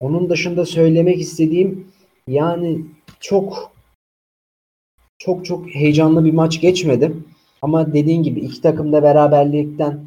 Onun 0.00 0.30
dışında 0.30 0.64
söylemek 0.66 1.20
istediğim 1.20 1.92
yani 2.28 2.80
çok 3.20 3.72
çok 5.18 5.44
çok 5.44 5.74
heyecanlı 5.74 6.24
bir 6.24 6.32
maç 6.32 6.60
geçmedi. 6.60 7.12
Ama 7.62 7.92
dediğin 7.92 8.22
gibi 8.22 8.40
iki 8.40 8.60
takım 8.60 8.92
da 8.92 9.02
beraberlikten 9.02 10.00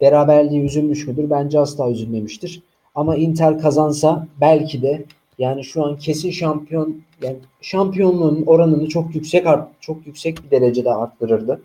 beraberliği 0.00 0.62
üzülmüş 0.62 1.06
müdür? 1.06 1.30
Bence 1.30 1.58
asla 1.58 1.90
üzülmemiştir. 1.90 2.62
Ama 2.94 3.16
Inter 3.16 3.58
kazansa 3.58 4.26
belki 4.40 4.82
de 4.82 5.04
yani 5.38 5.64
şu 5.64 5.84
an 5.84 5.98
kesin 5.98 6.30
şampiyon 6.30 7.02
yani 7.22 7.36
şampiyonluğun 7.60 8.42
oranını 8.46 8.88
çok 8.88 9.14
yüksek 9.14 9.46
art, 9.46 9.68
çok 9.80 10.06
yüksek 10.06 10.44
bir 10.44 10.50
derecede 10.50 10.90
arttırırdı. 10.94 11.62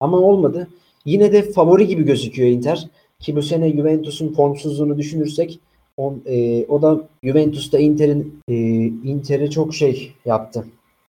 Ama 0.00 0.16
olmadı. 0.16 0.68
Yine 1.04 1.32
de 1.32 1.52
favori 1.52 1.86
gibi 1.86 2.02
gözüküyor 2.02 2.48
Inter. 2.48 2.88
Ki 3.22 3.36
bu 3.36 3.42
sene 3.42 3.72
Juventus'un 3.72 4.32
formsuzluğunu 4.32 4.98
düşünürsek 4.98 5.60
on, 5.96 6.22
e, 6.26 6.66
o 6.66 6.82
da 6.82 7.00
Juventus'ta 7.24 7.78
Inter'in 7.78 8.40
e, 8.48 8.54
Inter'i 8.84 9.50
çok 9.50 9.74
şey 9.74 10.12
yaptı. 10.24 10.64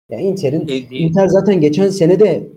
Yani 0.09 0.23
Inter'in 0.23 0.87
Inter 0.91 1.27
zaten 1.27 1.61
geçen 1.61 1.89
sene 1.89 2.19
de 2.19 2.47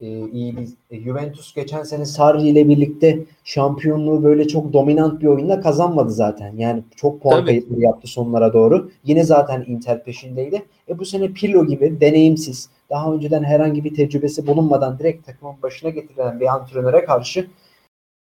e, 0.00 0.30
iyi 0.32 0.56
bir 0.56 0.68
e, 0.90 1.00
Juventus 1.00 1.54
geçen 1.54 1.82
sene 1.82 2.04
Sarri 2.04 2.48
ile 2.48 2.68
birlikte 2.68 3.18
şampiyonluğu 3.44 4.22
böyle 4.22 4.48
çok 4.48 4.72
dominant 4.72 5.20
bir 5.20 5.26
oyunla 5.26 5.60
kazanmadı 5.60 6.10
zaten. 6.10 6.56
Yani 6.56 6.82
çok 6.96 7.22
puan 7.22 7.44
kayıpları 7.44 7.80
yaptı 7.80 8.08
sonlara 8.08 8.52
doğru. 8.52 8.90
Yine 9.04 9.24
zaten 9.24 9.64
Inter 9.66 10.04
peşindeydi. 10.04 10.62
E 10.88 10.98
bu 10.98 11.04
sene 11.04 11.32
Pirlo 11.32 11.66
gibi 11.66 12.00
deneyimsiz, 12.00 12.68
daha 12.90 13.12
önceden 13.14 13.44
herhangi 13.44 13.84
bir 13.84 13.94
tecrübesi 13.94 14.46
bulunmadan 14.46 14.98
direkt 14.98 15.26
takımın 15.26 15.62
başına 15.62 15.90
getirilen 15.90 16.40
bir 16.40 16.46
antrenöre 16.46 17.04
karşı 17.04 17.46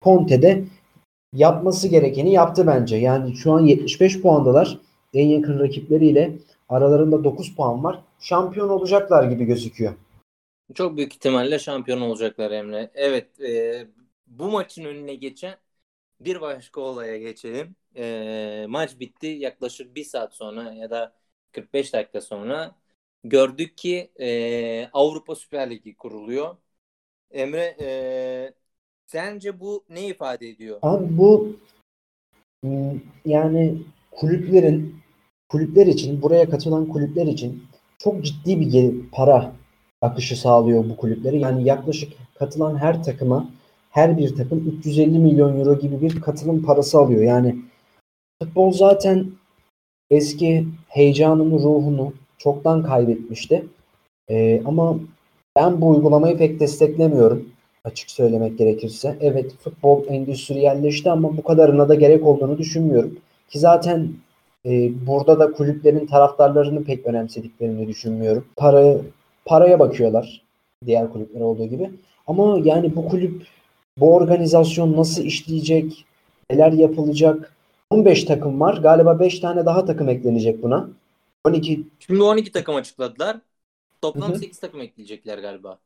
Conte'de 0.03 0.65
yapması 1.33 1.89
gerekeni 1.89 2.33
yaptı 2.33 2.67
bence. 2.67 2.97
Yani 2.97 3.37
şu 3.37 3.53
an 3.53 3.61
75 3.61 4.23
puandalar. 4.23 4.79
En 5.15 5.27
yakın 5.27 5.59
rakipleriyle 5.59 6.33
aralarında 6.69 7.25
9 7.25 7.55
puan 7.55 7.85
var. 7.85 8.03
Şampiyon 8.21 8.69
olacaklar 8.69 9.25
gibi 9.31 9.45
gözüküyor. 9.45 9.95
Çok 10.75 10.97
büyük 10.97 11.15
ihtimalle 11.15 11.59
şampiyon 11.59 12.01
olacaklar 12.01 12.51
Emre. 12.51 12.91
Evet 12.95 13.41
e, 13.41 13.87
bu 14.27 14.51
maçın 14.51 14.85
önüne 14.85 15.15
geçen 15.15 15.57
bir 16.21 16.41
başka 16.41 16.81
olaya 16.81 17.19
geçelim. 17.19 17.77
E, 17.97 18.67
maç 18.69 19.01
bitti 19.01 19.27
yaklaşık 19.27 19.95
bir 19.95 20.05
saat 20.05 20.35
sonra 20.35 20.73
ya 20.73 20.91
da 20.91 21.15
45 21.53 21.93
dakika 21.93 22.21
sonra 22.21 22.75
gördük 23.25 23.79
ki 23.79 24.11
e, 24.21 24.89
Avrupa 24.93 25.35
Süper 25.35 25.71
Ligi 25.71 25.97
kuruluyor. 25.97 26.57
Emre 27.31 27.77
e, 27.81 28.55
sence 29.07 29.61
bu 29.61 29.85
ne 29.91 30.07
ifade 30.07 30.49
ediyor? 30.49 30.79
Abi 30.83 31.19
bu 31.19 31.57
hmm, 32.65 33.01
yani 33.25 33.83
kulüplerin 34.11 34.97
kulüpler 35.49 35.87
için 35.87 36.23
buraya 36.23 36.51
katılan 36.51 36.87
kulüpler 36.89 37.27
için 37.27 37.63
çok 37.99 38.25
ciddi 38.25 38.61
bir 38.61 39.11
para 39.13 39.53
akışı 40.03 40.41
sağlıyor 40.41 40.85
bu 40.91 40.97
kulüpleri. 40.97 41.41
Yani 41.41 41.65
yaklaşık 41.65 42.13
katılan 42.39 42.77
her 42.77 43.03
takıma 43.03 43.51
her 43.91 44.19
bir 44.19 44.37
takım 44.37 44.69
350 44.79 45.19
milyon 45.19 45.59
euro 45.59 45.79
gibi 45.79 46.01
bir 46.01 46.21
katılım 46.21 46.63
parası 46.63 46.99
alıyor. 46.99 47.23
Yani 47.23 47.57
futbol 48.43 48.73
zaten 48.73 49.27
eski 50.11 50.67
heyecanını, 50.89 51.55
ruhunu 51.55 52.13
çoktan 52.39 52.83
kaybetmişti. 52.83 53.67
E, 54.29 54.63
ama 54.65 54.99
ben 55.57 55.81
bu 55.81 55.89
uygulamayı 55.89 56.39
pek 56.39 56.61
desteklemiyorum 56.61 57.56
açık 57.87 58.11
söylemek 58.11 58.59
gerekirse. 58.59 59.17
Evet 59.21 59.53
futbol 59.59 60.05
endüstriyelleşti 60.09 61.11
ama 61.11 61.37
bu 61.37 61.43
kadarına 61.43 61.89
da 61.89 61.95
gerek 61.95 62.27
olduğunu 62.27 62.59
düşünmüyorum. 62.59 63.19
Ki 63.51 63.59
zaten 63.59 64.13
e, 64.67 64.91
burada 65.07 65.39
da 65.39 65.53
kulüplerin 65.53 66.07
taraftarlarını 66.07 66.85
pek 66.85 67.07
önemsediklerini 67.07 67.89
düşünmüyorum. 67.89 68.45
Para, 68.57 68.97
paraya 69.45 69.79
bakıyorlar 69.79 70.43
diğer 70.87 71.13
kulüpler 71.13 71.41
olduğu 71.41 71.67
gibi. 71.67 71.91
Ama 72.27 72.59
yani 72.65 72.97
bu 72.97 73.09
kulüp, 73.09 73.47
bu 73.99 74.15
organizasyon 74.15 74.97
nasıl 74.97 75.23
işleyecek, 75.23 76.05
neler 76.51 76.73
yapılacak? 76.73 77.53
15 77.91 78.25
takım 78.25 78.61
var. 78.61 78.77
Galiba 78.77 79.21
5 79.21 79.41
tane 79.41 79.67
daha 79.67 79.85
takım 79.85 80.09
eklenecek 80.09 80.63
buna. 80.63 80.89
12 81.45 81.83
Şimdi 81.99 82.23
12 82.23 82.53
takım 82.53 82.75
açıkladılar. 82.75 83.37
Toplam 84.03 84.31
Hı 84.31 84.35
hı. 84.35 84.39
8 84.39 84.59
takım 84.59 84.81
ekleyecekler 84.81 85.39
galiba. 85.39 85.79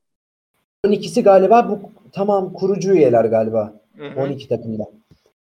12'si 0.86 1.22
galiba 1.22 1.68
bu 1.68 1.80
tamam 2.12 2.52
kurucu 2.52 2.92
üyeler 2.94 3.24
galiba. 3.24 3.72
Hı 3.96 4.06
hı. 4.08 4.38
12 4.38 4.48
takımda. 4.48 4.84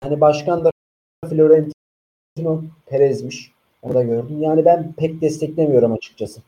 Hani 0.00 0.20
başkan 0.20 0.64
da 0.64 0.70
Florentino 1.30 2.64
Perez'miş. 2.86 3.52
Onu 3.82 3.94
da 3.94 4.02
gördüm. 4.04 4.42
Yani 4.42 4.64
ben 4.64 4.92
pek 4.92 5.20
desteklemiyorum 5.22 5.92
açıkçası. 5.92 6.42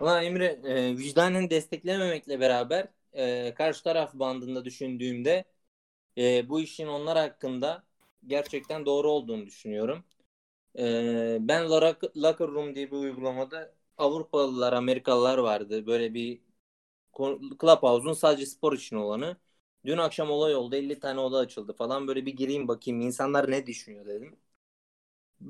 Valla 0.00 0.22
Emre 0.22 0.46
e, 0.64 0.96
vicdanen 0.98 1.50
desteklememekle 1.50 2.40
beraber 2.40 2.88
e, 3.12 3.54
karşı 3.54 3.82
taraf 3.84 4.14
bandında 4.14 4.64
düşündüğümde 4.64 5.44
e, 6.18 6.50
bu 6.50 6.60
işin 6.60 6.86
onlar 6.88 7.18
hakkında 7.18 7.84
gerçekten 8.26 8.86
doğru 8.86 9.10
olduğunu 9.10 9.46
düşünüyorum. 9.46 10.04
E, 10.78 11.38
ben 11.40 11.64
Lock- 11.66 12.22
Locker 12.22 12.48
Room 12.48 12.74
diye 12.74 12.86
bir 12.92 12.96
uygulamada 12.96 13.74
Avrupalılar, 13.98 14.72
Amerikalılar 14.72 15.38
vardı. 15.38 15.86
Böyle 15.86 16.14
bir 16.14 16.40
Clubhouse'un 17.60 18.12
sadece 18.12 18.46
spor 18.46 18.72
için 18.72 18.96
olanı. 18.96 19.36
Dün 19.86 19.98
akşam 19.98 20.30
olay 20.30 20.54
oldu. 20.54 20.76
50 20.76 21.00
tane 21.00 21.20
oda 21.20 21.38
açıldı 21.38 21.72
falan. 21.72 22.08
Böyle 22.08 22.26
bir 22.26 22.36
gireyim 22.36 22.68
bakayım 22.68 23.00
insanlar 23.00 23.50
ne 23.50 23.66
düşünüyor 23.66 24.06
dedim. 24.06 24.36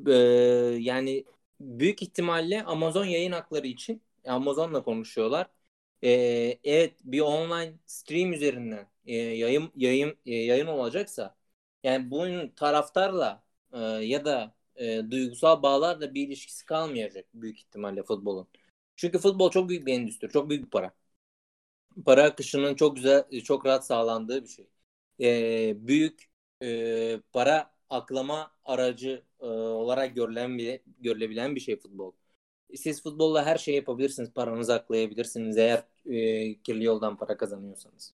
Ee, 0.07 0.13
yani 0.81 1.25
büyük 1.61 2.03
ihtimalle 2.03 2.63
Amazon 2.65 3.05
yayın 3.05 3.33
hakları 3.33 3.67
için 3.67 4.03
Amazon'la 4.27 4.83
konuşuyorlar. 4.85 5.47
Ee, 6.05 6.59
evet 6.65 6.95
bir 7.05 7.21
online 7.21 7.75
stream 7.87 8.33
üzerinden 8.33 8.87
e, 9.07 9.15
yayın 9.17 9.71
yayın 9.77 10.17
e, 10.27 10.35
yayın 10.35 10.67
olacaksa 10.67 11.37
yani 11.83 12.11
bunun 12.11 12.49
taraftarla 12.49 13.43
e, 13.73 13.79
ya 13.81 14.25
da 14.25 14.55
e, 14.77 15.11
duygusal 15.11 15.63
bağlarla 15.63 16.15
bir 16.15 16.27
ilişkisi 16.29 16.67
kalmayacak 16.67 17.27
büyük 17.35 17.59
ihtimalle 17.59 18.03
futbolun. 18.03 18.49
Çünkü 18.97 19.19
futbol 19.19 19.51
çok 19.51 19.69
büyük 19.69 19.87
bir 19.87 19.93
endüstri, 19.95 20.29
çok 20.29 20.51
büyük 20.51 20.65
bir 20.65 20.71
para. 20.71 20.95
Para 22.05 22.23
akışının 22.25 22.75
çok 22.75 22.97
güzel, 22.97 23.25
çok 23.45 23.67
rahat 23.67 23.87
sağlandığı 23.87 24.43
bir 24.45 24.49
şey. 24.49 24.67
Ee, 25.21 25.75
büyük 25.89 26.31
e, 26.63 27.21
para 27.33 27.73
aklama 27.91 28.53
aracı 28.65 29.23
e, 29.41 29.47
olarak 29.47 30.15
görülen 30.17 30.59
bile, 30.59 30.83
görülebilen 31.01 31.55
bir 31.57 31.61
şey 31.61 31.77
futbol. 31.81 32.13
Siz 32.77 33.03
futbolla 33.03 33.47
her 33.47 33.59
şeyi 33.59 33.77
yapabilirsiniz. 33.77 34.33
Paranızı 34.35 34.75
aklayabilirsiniz 34.75 35.59
eğer 35.59 35.85
e, 36.07 36.63
kirli 36.63 36.85
yoldan 36.85 37.17
para 37.19 37.37
kazanıyorsanız. 37.37 38.15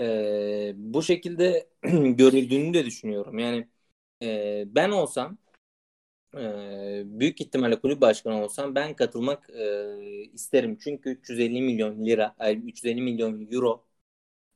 E, 0.00 0.72
bu 0.76 1.02
şekilde 1.02 1.68
görüldüğünü 2.16 2.74
de 2.74 2.86
düşünüyorum. 2.86 3.38
Yani 3.38 3.68
e, 4.22 4.64
ben 4.66 4.90
olsam 4.90 5.38
e, 6.36 7.02
büyük 7.20 7.40
ihtimalle 7.40 7.80
kulüp 7.80 8.00
başkanı 8.00 8.44
olsam 8.44 8.74
ben 8.74 8.96
katılmak 8.96 9.50
e, 9.50 10.24
isterim. 10.32 10.78
Çünkü 10.84 11.10
350 11.10 11.62
milyon 11.62 12.06
lira, 12.06 12.34
ay, 12.38 12.56
350 12.56 13.02
milyon 13.02 13.48
euro 13.52 13.84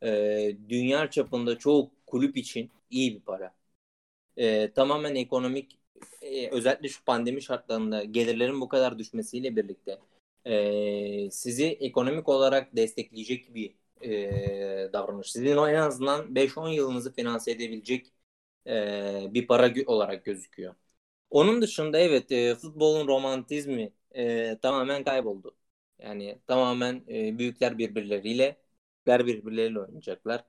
e, 0.03 0.57
dünya 0.68 1.11
çapında 1.11 1.59
çoğu 1.59 1.90
kulüp 2.07 2.37
için 2.37 2.70
iyi 2.90 3.14
bir 3.16 3.20
para. 3.20 3.55
E, 4.37 4.72
tamamen 4.72 5.14
ekonomik 5.14 5.79
e, 6.22 6.49
özellikle 6.51 6.88
şu 6.88 7.05
pandemi 7.05 7.42
şartlarında 7.42 8.05
gelirlerin 8.05 8.61
bu 8.61 8.68
kadar 8.68 8.99
düşmesiyle 8.99 9.57
birlikte 9.57 9.99
e, 10.46 11.31
sizi 11.31 11.64
ekonomik 11.66 12.29
olarak 12.29 12.77
destekleyecek 12.77 13.55
bir 13.55 13.75
e, 14.03 14.92
davranış. 14.92 15.33
Sizin 15.33 15.49
en 15.57 15.75
azından 15.75 16.35
5-10 16.35 16.68
yılınızı 16.68 17.12
finanse 17.14 17.51
edebilecek 17.51 18.12
e, 18.66 19.29
bir 19.35 19.46
para 19.46 19.72
olarak 19.87 20.25
gözüküyor. 20.25 20.75
Onun 21.35 21.62
dışında 21.62 21.99
evet 21.99 22.33
e, 22.33 22.55
futbolun 22.55 23.09
romantizmi 23.09 23.92
e, 24.16 24.59
tamamen 24.62 25.05
kayboldu. 25.05 25.57
Yani 25.99 26.38
tamamen 26.47 27.05
e, 27.09 27.38
büyükler 27.38 27.79
birbirleriyle, 27.79 28.57
küçükler 28.97 29.27
birbirleriyle 29.27 29.81
oynayacaklar. 29.81 30.44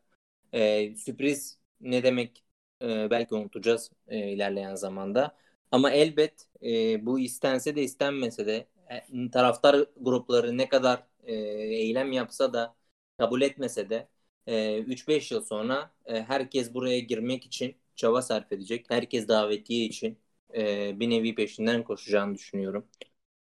E, 0.54 0.96
sürpriz 0.98 1.60
ne 1.82 2.04
demek 2.04 2.44
e, 2.82 3.10
belki 3.12 3.36
unutacağız 3.36 3.92
e, 4.08 4.32
ilerleyen 4.32 4.76
zamanda. 4.76 5.38
Ama 5.72 5.92
elbet 5.92 6.48
e, 6.64 7.06
bu 7.06 7.20
istense 7.20 7.76
de 7.76 7.84
istenmese 7.84 8.48
de 8.48 8.68
e, 8.90 9.32
taraftar 9.32 9.86
grupları 9.98 10.58
ne 10.58 10.70
kadar 10.70 11.04
e, 11.24 11.34
eylem 11.36 12.12
yapsa 12.12 12.54
da 12.54 12.76
kabul 13.18 13.42
etmese 13.42 13.90
de 13.90 14.08
e, 14.48 14.80
3-5 14.80 15.32
yıl 15.32 15.42
sonra 15.46 15.92
e, 16.06 16.22
herkes 16.24 16.74
buraya 16.74 17.00
girmek 17.00 17.46
için 17.46 17.76
çaba 17.96 18.22
sarf 18.22 18.52
edecek. 18.52 18.86
Herkes 18.90 19.28
davetiye 19.28 19.86
için 19.86 20.18
e, 20.54 21.00
bir 21.00 21.10
nevi 21.10 21.36
peşinden 21.36 21.84
koşacağını 21.84 22.36
düşünüyorum. 22.36 22.88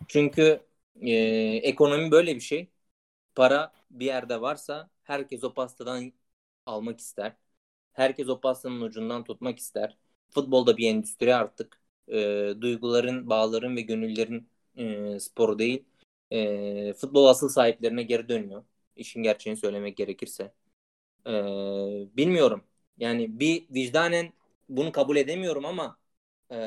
Çünkü 0.07 0.61
e, 1.01 1.11
ekonomi 1.63 2.11
böyle 2.11 2.35
bir 2.35 2.41
şey. 2.41 2.69
Para 3.35 3.73
bir 3.91 4.05
yerde 4.05 4.41
varsa 4.41 4.89
herkes 5.03 5.43
o 5.43 5.53
pastadan 5.53 6.13
almak 6.65 6.99
ister. 6.99 7.37
Herkes 7.93 8.29
o 8.29 8.41
pastanın 8.41 8.81
ucundan 8.81 9.23
tutmak 9.23 9.59
ister. 9.59 9.97
Futbolda 10.29 10.77
bir 10.77 10.89
endüstri 10.89 11.35
artık. 11.35 11.81
E, 12.07 12.53
duyguların, 12.61 13.29
bağların 13.29 13.75
ve 13.77 13.81
gönüllerin 13.81 14.49
e, 14.77 15.19
sporu 15.19 15.59
değil. 15.59 15.85
E, 16.31 16.93
futbol 16.93 17.25
asıl 17.25 17.49
sahiplerine 17.49 18.03
geri 18.03 18.29
dönüyor. 18.29 18.63
İşin 18.95 19.23
gerçeğini 19.23 19.57
söylemek 19.59 19.97
gerekirse. 19.97 20.53
E, 21.27 21.31
bilmiyorum. 22.17 22.63
Yani 22.97 23.39
bir 23.39 23.65
vicdanen 23.69 24.33
bunu 24.69 24.91
kabul 24.91 25.17
edemiyorum 25.17 25.65
ama 25.65 25.97
e, 26.51 26.57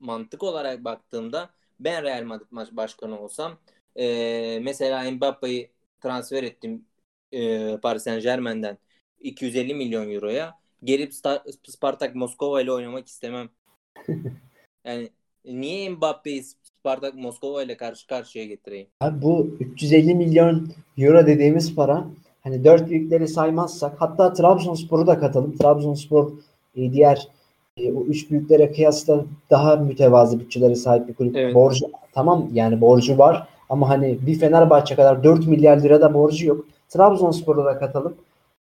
mantık 0.00 0.42
olarak 0.42 0.84
baktığımda 0.84 1.50
ben 1.80 2.02
Real 2.02 2.24
Madrid 2.24 2.46
maç 2.50 2.68
başkanı 2.72 3.20
olsam 3.20 3.58
e, 3.96 4.58
mesela 4.62 5.10
Mbappe'yi 5.10 5.70
transfer 6.00 6.42
ettim 6.42 6.84
e, 7.32 7.76
Paris 7.82 8.02
Saint 8.02 8.22
Germain'den 8.22 8.78
250 9.20 9.74
milyon 9.74 10.10
euroya 10.10 10.54
gelip 10.84 11.12
Star- 11.12 11.42
Spartak 11.68 12.14
Moskova 12.14 12.60
ile 12.62 12.72
oynamak 12.72 13.08
istemem. 13.08 13.48
Yani 14.84 15.10
niye 15.44 15.90
Mbappe'yi 15.90 16.42
Spartak 16.42 17.14
Moskova 17.14 17.62
ile 17.62 17.76
karşı 17.76 18.06
karşıya 18.06 18.44
getireyim? 18.44 18.86
Abi 19.00 19.22
bu 19.22 19.56
350 19.60 20.14
milyon 20.14 20.68
euro 20.98 21.26
dediğimiz 21.26 21.74
para 21.74 22.06
hani 22.42 22.64
dört 22.64 22.90
büyükleri 22.90 23.28
saymazsak 23.28 24.00
hatta 24.00 24.32
Trabzonspor'u 24.32 25.06
da 25.06 25.18
katalım. 25.18 25.56
Trabzonspor 25.56 26.32
e, 26.76 26.92
diğer 26.92 27.28
e, 27.76 27.92
o 27.92 28.04
üç 28.04 28.30
büyüklere 28.30 28.72
kıyasla 28.72 29.24
daha 29.50 29.76
mütevazı 29.76 30.40
bütçelere 30.40 30.74
sahip 30.74 31.08
bir 31.08 31.14
kulüp. 31.14 31.36
Evet. 31.36 31.54
Borcu 31.54 31.86
tamam 32.12 32.48
yani 32.52 32.80
borcu 32.80 33.18
var 33.18 33.48
ama 33.68 33.88
hani 33.88 34.18
bir 34.26 34.38
Fenerbahçe 34.38 34.94
kadar 34.94 35.24
4 35.24 35.46
milyar 35.46 35.82
lira 35.82 36.00
da 36.00 36.14
borcu 36.14 36.46
yok. 36.46 36.66
Trabzonspor'u 36.88 37.64
da 37.64 37.78
katalım. 37.78 38.16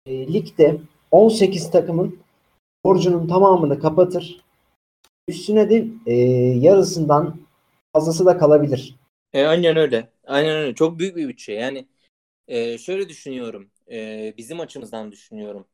E, 0.06 0.32
ligde 0.32 0.76
18 1.10 1.70
takımın 1.70 2.18
borcunun 2.84 3.28
tamamını 3.28 3.80
kapatır. 3.80 4.40
Üstüne 5.28 5.70
de 5.70 5.86
e, 6.06 6.14
yarısından 6.58 7.36
fazlası 7.92 8.26
da 8.26 8.38
kalabilir. 8.38 8.96
E, 9.32 9.44
aynen 9.44 9.76
öyle. 9.76 10.08
Aynen 10.26 10.56
öyle. 10.56 10.74
Çok 10.74 10.98
büyük 10.98 11.16
bir 11.16 11.28
bütçe. 11.28 11.52
Yani 11.52 11.86
e, 12.48 12.78
şöyle 12.78 13.08
düşünüyorum. 13.08 13.70
E, 13.90 14.34
bizim 14.36 14.60
açımızdan 14.60 15.12
düşünüyorum. 15.12 15.66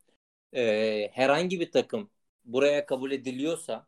E, 0.53 1.09
herhangi 1.13 1.61
bir 1.61 1.71
takım 1.71 2.09
buraya 2.47 2.87
kabul 2.87 3.13
ediliyorsa 3.13 3.87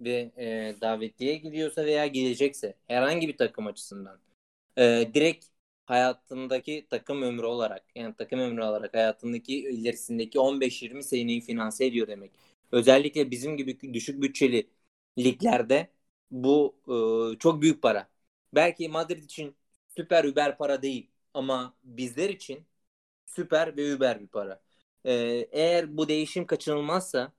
ve 0.00 0.32
e, 0.38 0.76
davetiye 0.80 1.36
gidiyorsa 1.36 1.84
veya 1.86 2.06
gidecekse 2.06 2.74
herhangi 2.88 3.28
bir 3.28 3.36
takım 3.36 3.66
açısından 3.66 4.20
e, 4.78 5.10
direkt 5.14 5.46
hayatındaki 5.86 6.86
takım 6.90 7.22
ömrü 7.22 7.46
olarak 7.46 7.84
yani 7.96 8.14
takım 8.18 8.40
ömrü 8.40 8.62
olarak 8.62 8.94
hayatındaki 8.94 9.58
ilerisindeki 9.58 10.40
15-20 10.40 11.02
seneyi 11.04 11.40
finanse 11.40 11.86
ediyor 11.86 12.08
demek. 12.08 12.32
Özellikle 12.72 13.30
bizim 13.30 13.56
gibi 13.56 13.94
düşük 13.94 14.22
bütçeli 14.22 14.68
liglerde 15.18 15.88
bu 16.30 16.76
e, 17.34 17.38
çok 17.38 17.62
büyük 17.62 17.82
para. 17.82 18.08
Belki 18.54 18.88
Madrid 18.88 19.22
için 19.24 19.56
süper 19.96 20.24
über 20.24 20.58
para 20.58 20.82
değil 20.82 21.10
ama 21.34 21.74
bizler 21.84 22.28
için 22.30 22.64
süper 23.26 23.76
ve 23.76 23.88
über 23.92 24.20
bir 24.20 24.26
para. 24.26 24.62
Ee, 25.06 25.48
eğer 25.52 25.96
bu 25.96 26.08
değişim 26.08 26.46
kaçınılmazsa 26.46 27.32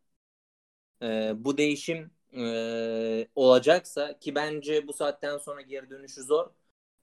e, 1.01 1.33
bu 1.37 1.57
değişim 1.57 2.11
e, 2.37 3.27
olacaksa 3.35 4.19
ki 4.19 4.35
bence 4.35 4.87
bu 4.87 4.93
saatten 4.93 5.37
sonra 5.37 5.61
geri 5.61 5.89
dönüşü 5.89 6.23
zor. 6.23 6.49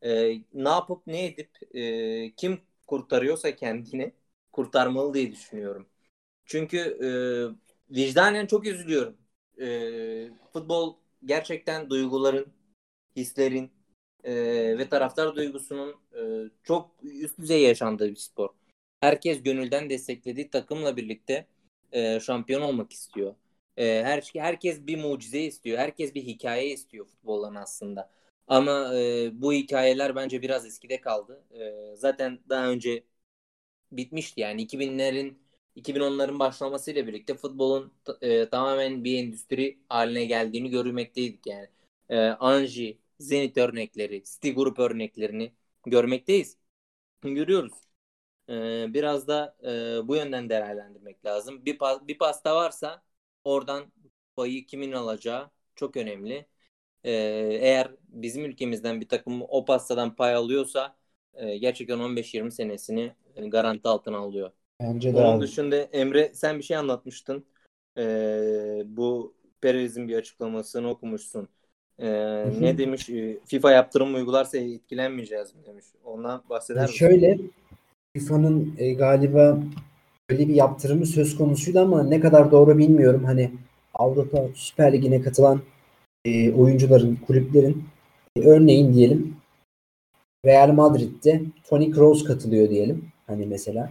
E, 0.02 0.33
ne 0.55 0.68
yapıp 0.68 1.07
ne 1.07 1.26
edip 1.26 1.50
e, 1.74 2.33
kim 2.35 2.61
kurtarıyorsa 2.87 3.57
kendini 3.57 4.12
kurtarmalı 4.52 5.14
diye 5.14 5.33
düşünüyorum. 5.33 5.88
Çünkü 6.46 6.78
e, 6.78 7.09
vicdanen 7.96 8.46
çok 8.46 8.66
üzülüyorum. 8.66 9.16
E, 9.61 10.31
futbol 10.52 10.96
gerçekten 11.24 11.90
duyguların, 11.90 12.46
hislerin 13.16 13.70
e, 14.24 14.35
ve 14.78 14.88
taraftar 14.88 15.37
duygusunun 15.37 15.94
e, 16.16 16.50
çok 16.62 16.90
üst 17.02 17.38
düzey 17.38 17.62
yaşandığı 17.62 18.11
bir 18.11 18.16
spor. 18.16 18.48
Herkes 19.00 19.42
gönülden 19.42 19.90
desteklediği 19.90 20.50
takımla 20.50 20.96
birlikte 20.96 21.46
e, 21.92 22.20
şampiyon 22.20 22.62
olmak 22.62 22.92
istiyor. 22.92 23.35
E, 23.76 24.02
her 24.04 24.22
herkes 24.35 24.87
bir 24.87 24.98
mucize 24.98 25.40
istiyor. 25.40 25.78
Herkes 25.78 26.14
bir 26.14 26.22
hikaye 26.22 26.68
istiyor 26.70 27.06
futboldan 27.06 27.54
aslında. 27.54 28.11
Ama 28.46 28.94
e, 28.96 29.30
bu 29.42 29.52
hikayeler 29.52 30.16
bence 30.16 30.42
biraz 30.42 30.66
eskide 30.66 31.00
kaldı. 31.00 31.44
E, 31.61 31.96
zaten 31.96 32.38
daha 32.48 32.66
önce 32.70 33.04
bitmişti 33.92 34.40
yani 34.40 34.62
2000'lerin 34.62 35.38
2010'ların 35.76 36.38
başlamasıyla 36.38 37.06
birlikte 37.06 37.35
futbolun 37.35 37.92
e, 38.20 38.48
tamamen 38.48 39.04
bir 39.04 39.18
endüstri 39.24 39.78
haline 39.88 40.24
geldiğini 40.24 40.70
görmekteydik 40.70 41.46
yani. 41.46 41.68
E, 42.08 42.18
Anji, 42.20 42.98
Zenit 43.20 43.56
örnekleri, 43.58 44.24
City 44.24 44.50
Group 44.50 44.78
örneklerini 44.78 45.52
görmekteyiz. 45.87 46.56
Görüyoruz. 47.22 47.72
E, 48.48 48.52
biraz 48.94 49.28
da 49.28 49.56
e, 49.64 50.08
bu 50.08 50.16
yönden 50.16 50.48
değerlendirmek 50.50 51.24
lazım. 51.26 51.64
Bir, 51.66 51.78
pas, 51.78 52.08
bir 52.08 52.18
pasta 52.18 52.56
varsa 52.56 53.02
oradan 53.44 53.92
payı 54.37 54.66
kimin 54.66 54.92
alacağı 54.92 55.50
çok 55.76 55.96
önemli. 55.96 56.46
E, 57.05 57.12
eğer 57.61 57.90
bizim 58.09 58.44
ülkemizden 58.44 59.00
bir 59.00 59.09
takım 59.09 59.42
o 59.48 59.64
pastadan 59.64 60.16
pay 60.16 60.35
alıyorsa 60.35 60.96
e, 61.35 61.59
gerçekten 61.59 61.98
15-20 61.98 62.52
senesini 62.52 63.14
garanti 63.37 63.88
altına 63.88 64.18
alıyor. 64.18 64.50
Bence 64.81 65.14
de 65.16 65.18
Onun 65.18 65.24
abi. 65.24 65.40
dışında 65.40 65.76
Emre 65.76 66.31
sen 66.35 66.59
bir 66.59 66.62
şey 66.64 66.76
anlatmıştın. 66.76 67.46
Ee, 67.98 68.83
bu 68.87 69.35
Perez'in 69.61 70.09
bir 70.09 70.16
açıklamasını 70.16 70.90
okumuşsun. 70.90 71.48
Ee, 71.98 72.09
ne 72.61 72.78
demiş? 72.78 73.11
Ee, 73.11 73.40
FIFA 73.46 73.72
yaptırım 73.72 74.14
uygularsa 74.14 74.59
etkilenmeyeceğiz 74.59 75.55
mi 75.55 75.64
demiş. 75.66 75.87
Ondan 76.05 76.44
bahseder 76.50 76.90
misin? 76.90 76.98
Şöyle 76.98 77.38
FIFA'nın 78.16 78.74
e, 78.78 78.94
galiba 78.94 79.59
öyle 80.33 80.49
bir 80.49 80.55
yaptırımı 80.55 81.07
söz 81.07 81.37
konusuydu 81.37 81.81
ama 81.81 82.03
ne 82.03 82.21
kadar 82.21 82.51
doğru 82.51 82.79
bilmiyorum. 82.79 83.25
Hani 83.25 83.51
Avrupa 83.95 84.38
Süper 84.55 84.92
Ligi'ne 84.92 85.23
katılan 85.23 85.61
e, 86.25 86.53
oyuncuların, 86.53 87.18
kulüplerin 87.27 87.85
e, 88.37 88.40
örneğin 88.40 88.95
diyelim 88.95 89.37
Real 90.47 90.73
Madrid'de 90.73 91.42
Toni 91.68 91.90
Kroos 91.90 92.25
katılıyor 92.25 92.71
diyelim. 92.71 93.05
Hani 93.27 93.47
mesela 93.47 93.90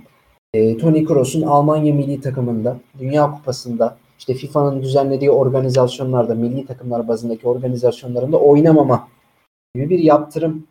e, 0.54 0.78
Toni 0.78 1.06
Kroos'un 1.06 1.42
Almanya 1.42 1.94
milli 1.94 2.22
takımında, 2.22 2.78
Dünya 3.00 3.32
Kupası'nda, 3.32 3.98
işte 4.20 4.34
FIFA'nın 4.34 4.82
düzenlediği 4.82 5.32
organizasyonlarda, 5.32 6.36
milli 6.36 6.66
takımlar 6.66 7.08
bazındaki 7.08 7.48
organizasyonlarında 7.48 8.38
oynamama 8.38 9.08
gibi 9.76 9.90
bir 9.90 10.00
yaptırım 10.00 10.68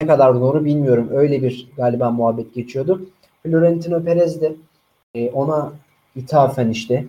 ne 0.00 0.06
kadar 0.06 0.34
doğru 0.34 0.64
bilmiyorum. 0.64 1.08
Öyle 1.10 1.42
bir 1.42 1.68
galiba 1.76 2.10
muhabbet 2.10 2.54
geçiyordu. 2.54 3.06
Florentino 3.46 4.04
Perez 4.04 4.40
de 4.40 4.56
e, 5.14 5.30
ona 5.30 5.72
ithafen 6.16 6.70
işte 6.70 7.06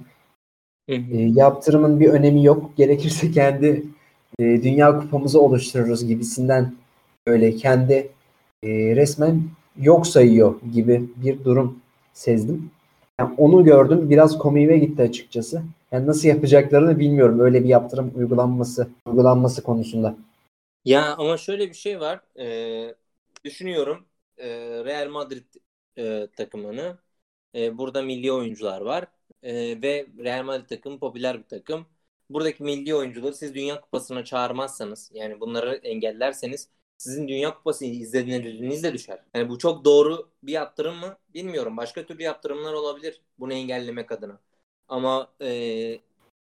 e, 0.87 0.97
yaptırımın 1.11 1.99
bir 1.99 2.09
önemi 2.09 2.45
yok. 2.45 2.77
Gerekirse 2.77 3.31
kendi 3.31 3.85
e, 4.39 4.43
dünya 4.43 4.99
kupamızı 4.99 5.41
oluştururuz 5.41 6.07
gibisinden 6.07 6.75
böyle 7.27 7.55
kendi 7.55 8.11
e, 8.63 8.69
resmen 8.95 9.43
yok 9.77 10.07
sayıyor 10.07 10.61
gibi 10.73 11.09
bir 11.15 11.43
durum 11.43 11.79
sezdim. 12.13 12.71
Yani 13.19 13.35
onu 13.37 13.63
gördüm. 13.63 14.09
Biraz 14.09 14.37
komiğime 14.37 14.77
gitti 14.77 15.01
açıkçası. 15.01 15.63
Yani 15.91 16.07
nasıl 16.07 16.27
yapacaklarını 16.27 16.99
bilmiyorum. 16.99 17.39
Öyle 17.39 17.63
bir 17.63 17.69
yaptırım 17.69 18.11
uygulanması 18.15 18.87
uygulanması 19.05 19.63
konusunda. 19.63 20.15
Ya 20.85 21.15
ama 21.15 21.37
şöyle 21.37 21.69
bir 21.69 21.73
şey 21.73 21.99
var. 21.99 22.21
Ee, 22.39 22.95
düşünüyorum 23.45 24.05
ee, 24.37 24.47
Real 24.85 25.09
Madrid 25.09 25.45
e, 25.97 26.27
takımını. 26.37 26.97
E, 27.55 27.77
burada 27.77 28.01
milli 28.01 28.31
oyuncular 28.31 28.81
var. 28.81 29.07
E, 29.43 29.81
ve 29.81 30.07
Real 30.19 30.43
Madrid 30.43 30.69
takımı 30.69 30.99
popüler 30.99 31.39
bir 31.39 31.47
takım. 31.47 31.85
Buradaki 32.29 32.63
milli 32.63 32.95
oyuncuları 32.95 33.33
siz 33.33 33.55
Dünya 33.55 33.81
Kupası'na 33.81 34.25
çağırmazsanız 34.25 35.11
yani 35.13 35.39
bunları 35.39 35.75
engellerseniz 35.75 36.69
sizin 36.97 37.27
Dünya 37.27 37.53
Kupası 37.55 37.85
izlenirliğiniz 37.85 38.83
de 38.83 38.93
düşer. 38.93 39.19
Yani 39.33 39.49
bu 39.49 39.57
çok 39.57 39.85
doğru 39.85 40.31
bir 40.43 40.51
yaptırım 40.53 40.95
mı 40.95 41.17
bilmiyorum. 41.33 41.77
Başka 41.77 42.05
türlü 42.05 42.23
yaptırımlar 42.23 42.73
olabilir 42.73 43.21
bunu 43.39 43.53
engellemek 43.53 44.11
adına. 44.11 44.39
Ama 44.87 45.33
e, 45.41 45.99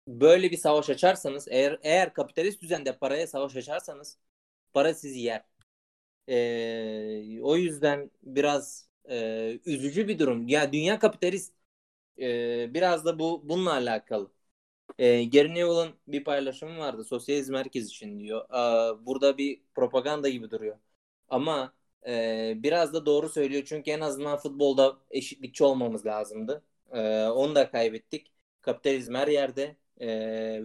böyle 0.08 0.52
bir 0.52 0.58
savaş 0.58 0.90
açarsanız 0.90 1.48
eğer 1.52 1.80
eğer 1.84 2.14
kapitalist 2.14 2.62
düzende 2.62 2.98
paraya 2.98 3.28
savaş 3.28 3.56
açarsanız 3.56 4.18
para 4.74 4.94
sizi 4.94 5.20
yer. 5.20 5.46
E, 6.30 7.42
o 7.42 7.56
yüzden 7.58 8.12
biraz 8.24 8.91
e, 9.10 9.60
üzücü 9.66 10.08
bir 10.08 10.20
durum. 10.20 10.48
Ya 10.48 10.74
dünya 10.74 11.00
kapitalist 11.00 11.54
e, 12.20 12.74
biraz 12.74 13.06
da 13.06 13.20
bu 13.20 13.50
bununla 13.50 13.74
alakalı. 13.74 14.32
E, 15.00 15.26
Gary 15.26 15.50
Neville'ın 15.50 15.90
bir 16.08 16.24
paylaşımı 16.24 16.78
vardı. 16.80 17.04
Sosyalizm 17.04 17.56
herkes 17.56 17.88
için 17.88 18.20
diyor. 18.20 18.46
Aa, 18.50 19.06
burada 19.06 19.38
bir 19.38 19.62
propaganda 19.76 20.30
gibi 20.30 20.52
duruyor. 20.52 20.78
Ama 21.30 21.74
e, 22.08 22.54
biraz 22.58 22.94
da 22.94 23.06
doğru 23.06 23.30
söylüyor. 23.30 23.64
Çünkü 23.66 23.92
en 23.92 24.00
azından 24.00 24.38
futbolda 24.38 24.98
eşitlikçi 25.12 25.64
olmamız 25.64 26.06
lazımdı. 26.06 26.64
E, 26.94 27.26
onu 27.28 27.56
da 27.56 27.72
kaybettik. 27.72 28.32
Kapitalizm 28.62 29.16
her 29.16 29.28
yerde. 29.28 29.76
E, 30.00 30.08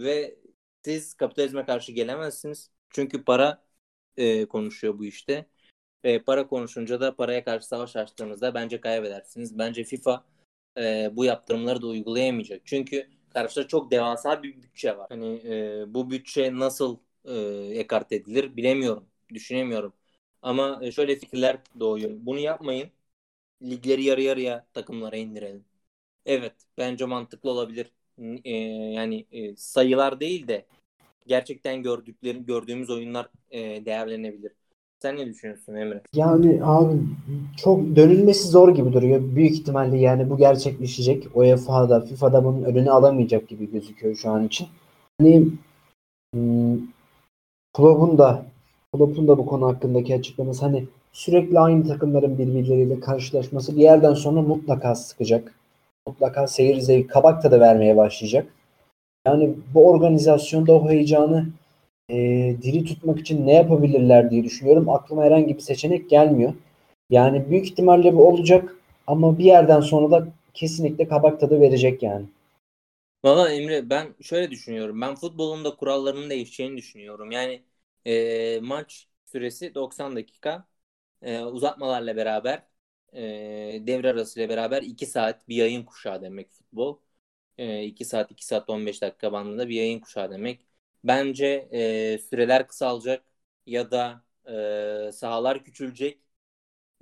ve 0.00 0.38
siz 0.84 1.14
kapitalizme 1.14 1.64
karşı 1.66 1.92
gelemezsiniz. 1.92 2.70
Çünkü 2.90 3.24
para 3.24 3.64
e, 4.16 4.46
konuşuyor 4.46 4.98
bu 4.98 5.04
işte. 5.04 5.46
E, 6.06 6.18
para 6.18 6.46
konuşunca 6.48 7.00
da 7.00 7.16
paraya 7.16 7.44
karşı 7.44 7.66
savaş 7.66 7.96
açtığınızda 7.96 8.54
bence 8.54 8.80
kaybedersiniz. 8.80 9.58
Bence 9.58 9.84
FIFA 9.84 10.24
e, 10.78 11.10
bu 11.12 11.24
yaptırımları 11.24 11.82
da 11.82 11.86
uygulayamayacak. 11.86 12.62
Çünkü 12.64 13.08
karşıda 13.34 13.68
çok 13.68 13.90
devasa 13.90 14.42
bir 14.42 14.62
bütçe 14.62 14.96
var. 14.98 15.06
Hani 15.10 15.36
e, 15.44 15.84
bu 15.94 16.10
bütçe 16.10 16.58
nasıl 16.58 16.98
e, 17.24 17.34
ekart 17.78 18.12
edilir 18.12 18.56
bilemiyorum. 18.56 19.06
Düşünemiyorum. 19.34 19.92
Ama 20.42 20.80
e, 20.82 20.92
şöyle 20.92 21.16
fikirler 21.16 21.58
doğuyor. 21.80 22.10
Bunu 22.14 22.38
yapmayın. 22.38 22.90
Ligleri 23.62 24.04
yarı 24.04 24.22
yarıya 24.22 24.66
takımlara 24.74 25.16
indirelim. 25.16 25.64
Evet, 26.26 26.54
bence 26.78 27.04
mantıklı 27.04 27.50
olabilir. 27.50 27.92
E, 28.44 28.50
yani 28.94 29.26
e, 29.32 29.56
sayılar 29.56 30.20
değil 30.20 30.48
de 30.48 30.66
gerçekten 31.26 31.82
gördükleri 31.82 32.46
gördüğümüz 32.46 32.90
oyunlar 32.90 33.28
e, 33.50 33.86
değerlenebilir. 33.86 34.52
Sen 35.02 35.16
ne 35.16 35.26
düşünüyorsun 35.26 35.74
Emre? 35.74 36.00
Yani 36.14 36.60
abi 36.64 36.98
çok 37.56 37.96
dönülmesi 37.96 38.48
zor 38.48 38.74
gibi 38.74 38.92
duruyor. 38.92 39.20
Büyük 39.22 39.52
ihtimalle 39.52 39.98
yani 39.98 40.30
bu 40.30 40.36
gerçekleşecek. 40.36 41.36
UEFA'da, 41.36 42.00
FIFA'da 42.00 42.44
bunun 42.44 42.62
önünü 42.62 42.90
alamayacak 42.90 43.48
gibi 43.48 43.70
gözüküyor 43.70 44.14
şu 44.14 44.30
an 44.30 44.46
için. 44.46 44.68
Hani 45.20 45.48
hmm, 46.34 46.78
Klopp'un 47.76 48.18
da 48.18 48.46
Klopp'un 48.92 49.28
da 49.28 49.38
bu 49.38 49.46
konu 49.46 49.66
hakkındaki 49.66 50.14
açıklaması 50.14 50.64
hani 50.64 50.84
sürekli 51.12 51.58
aynı 51.60 51.88
takımların 51.88 52.38
birbirleriyle 52.38 53.00
karşılaşması 53.00 53.76
bir 53.76 53.82
yerden 53.82 54.14
sonra 54.14 54.42
mutlaka 54.42 54.94
sıkacak. 54.94 55.54
Mutlaka 56.06 56.46
seyir 56.46 56.80
zevki, 56.80 57.06
kabak 57.06 57.42
tadı 57.42 57.60
vermeye 57.60 57.96
başlayacak. 57.96 58.46
Yani 59.26 59.54
bu 59.74 59.88
organizasyonda 59.88 60.72
o 60.72 60.88
heyecanı 60.88 61.46
e, 62.10 62.16
diri 62.62 62.84
tutmak 62.84 63.20
için 63.20 63.46
ne 63.46 63.52
yapabilirler 63.54 64.30
diye 64.30 64.44
düşünüyorum. 64.44 64.88
Aklıma 64.88 65.24
herhangi 65.24 65.54
bir 65.56 65.60
seçenek 65.60 66.10
gelmiyor. 66.10 66.54
Yani 67.10 67.50
büyük 67.50 67.66
ihtimalle 67.66 68.16
bu 68.16 68.28
olacak 68.28 68.76
ama 69.06 69.38
bir 69.38 69.44
yerden 69.44 69.80
sonra 69.80 70.10
da 70.10 70.28
kesinlikle 70.54 71.08
kabak 71.08 71.40
tadı 71.40 71.60
verecek 71.60 72.02
yani. 72.02 72.24
Valla 73.24 73.50
Emre 73.52 73.90
ben 73.90 74.14
şöyle 74.22 74.50
düşünüyorum. 74.50 75.00
Ben 75.00 75.14
futbolun 75.14 75.64
da 75.64 75.76
kurallarının 75.76 76.30
değişeceğini 76.30 76.76
düşünüyorum. 76.76 77.30
Yani 77.30 77.62
e, 78.06 78.60
maç 78.62 79.08
süresi 79.24 79.74
90 79.74 80.16
dakika. 80.16 80.68
E, 81.22 81.40
uzatmalarla 81.40 82.16
beraber 82.16 82.62
e, 83.12 83.22
devre 83.86 84.10
arasıyla 84.10 84.48
beraber 84.48 84.82
2 84.82 85.06
saat 85.06 85.48
bir 85.48 85.56
yayın 85.56 85.84
kuşağı 85.84 86.22
demek 86.22 86.50
futbol. 86.52 86.98
E, 87.58 87.84
2 87.84 88.04
saat 88.04 88.30
2 88.30 88.46
saat 88.46 88.70
15 88.70 89.02
dakika 89.02 89.32
bandında 89.32 89.68
bir 89.68 89.74
yayın 89.76 90.00
kuşağı 90.00 90.30
demek. 90.30 90.66
Bence 91.04 91.46
e, 91.72 92.18
süreler 92.18 92.68
kısalacak 92.68 93.24
ya 93.66 93.90
da 93.90 94.24
e, 95.08 95.12
sahalar 95.12 95.64
küçülecek. 95.64 96.18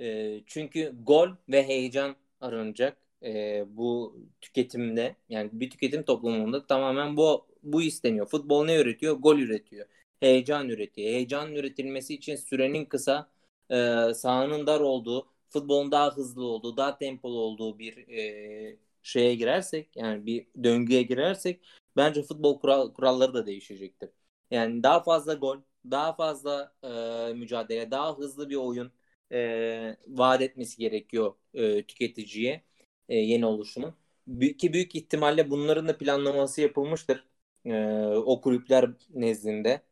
E, 0.00 0.40
çünkü 0.46 0.94
gol 1.02 1.28
ve 1.48 1.62
heyecan 1.68 2.16
aranacak 2.40 2.96
e, 3.22 3.64
bu 3.76 4.16
tüketimde. 4.40 5.16
Yani 5.28 5.50
bir 5.52 5.70
tüketim 5.70 6.02
toplumunda 6.04 6.66
tamamen 6.66 7.16
bu 7.16 7.46
bu 7.62 7.83
isteniyor. 7.83 8.26
Futbol 8.26 8.64
ne 8.64 8.76
üretiyor? 8.80 9.16
Gol 9.16 9.38
üretiyor. 9.38 9.87
Heyecan 10.20 10.68
üretiyor. 10.68 11.09
Heyecan 11.09 11.54
üretilmesi 11.54 12.14
için 12.14 12.37
sürenin 12.37 12.85
kısa, 12.85 13.28
e, 13.70 13.74
sahanın 14.14 14.66
dar 14.66 14.80
olduğu, 14.80 15.26
futbolun 15.50 15.90
daha 15.92 16.16
hızlı 16.16 16.44
olduğu, 16.44 16.76
daha 16.76 16.98
tempolu 16.98 17.38
olduğu 17.38 17.78
bir 17.78 18.09
e, 18.09 18.76
şeye 19.05 19.35
girersek, 19.35 19.97
yani 19.97 20.27
bir 20.27 20.49
döngüye 20.64 21.03
girersek 21.03 21.62
bence 21.97 22.23
futbol 22.23 22.61
kural, 22.61 22.95
kuralları 22.95 23.35
da 23.35 23.47
değişecektir. 23.47 24.11
Yani 24.51 24.83
daha 24.83 25.03
fazla 25.03 25.35
gol, 25.35 25.59
daha 25.90 26.12
fazla 26.17 26.75
e, 27.31 27.35
mücadele, 27.35 27.90
daha 27.90 28.19
hızlı 28.19 28.51
bir 28.51 28.57
oyun 28.57 28.93
e, 29.33 29.97
vaat 30.09 30.43
etmesi 30.43 30.79
gerekiyor 30.79 31.35
e, 31.55 31.83
tüketiciye 31.87 32.64
e, 33.09 33.17
yeni 33.17 33.47
oluşumun. 33.47 33.95
Ki 34.59 34.73
büyük 34.73 34.95
ihtimalle 34.95 35.51
bunların 35.51 35.88
da 35.88 35.99
planlaması 35.99 36.61
yapılmıştır 36.61 37.27
e, 37.64 37.75
o 38.07 38.40
kulüpler 38.40 38.90
nezdinde. 39.11 39.83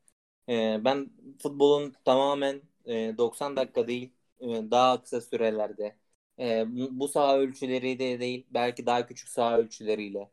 E, 0.48 0.80
ben 0.84 1.10
futbolun 1.42 1.94
tamamen 2.04 2.62
e, 2.86 3.18
90 3.18 3.56
dakika 3.56 3.88
değil 3.88 4.12
e, 4.40 4.46
daha 4.70 5.02
kısa 5.02 5.20
sürelerde 5.20 5.96
e, 6.38 6.64
bu 7.00 7.08
saha 7.08 7.38
ölçüleri 7.38 7.98
de 7.98 8.20
değil 8.20 8.46
belki 8.50 8.86
daha 8.86 9.06
küçük 9.06 9.28
saha 9.28 9.58
ölçüleriyle 9.58 10.30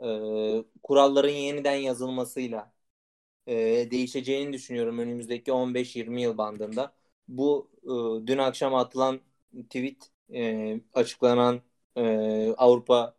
e, 0.00 0.64
kuralların 0.82 1.28
yeniden 1.30 1.74
yazılmasıyla 1.76 2.72
e, 3.46 3.88
değişeceğini 3.90 4.52
düşünüyorum 4.52 4.98
önümüzdeki 4.98 5.52
15-20 5.52 6.22
yıl 6.22 6.38
bandında. 6.38 6.94
Bu 7.28 7.70
e, 8.24 8.26
dün 8.26 8.38
akşam 8.38 8.74
atılan 8.74 9.20
tweet 9.54 10.12
e, 10.34 10.80
açıklanan 10.94 11.62
e, 11.96 12.02
Avrupa 12.58 13.16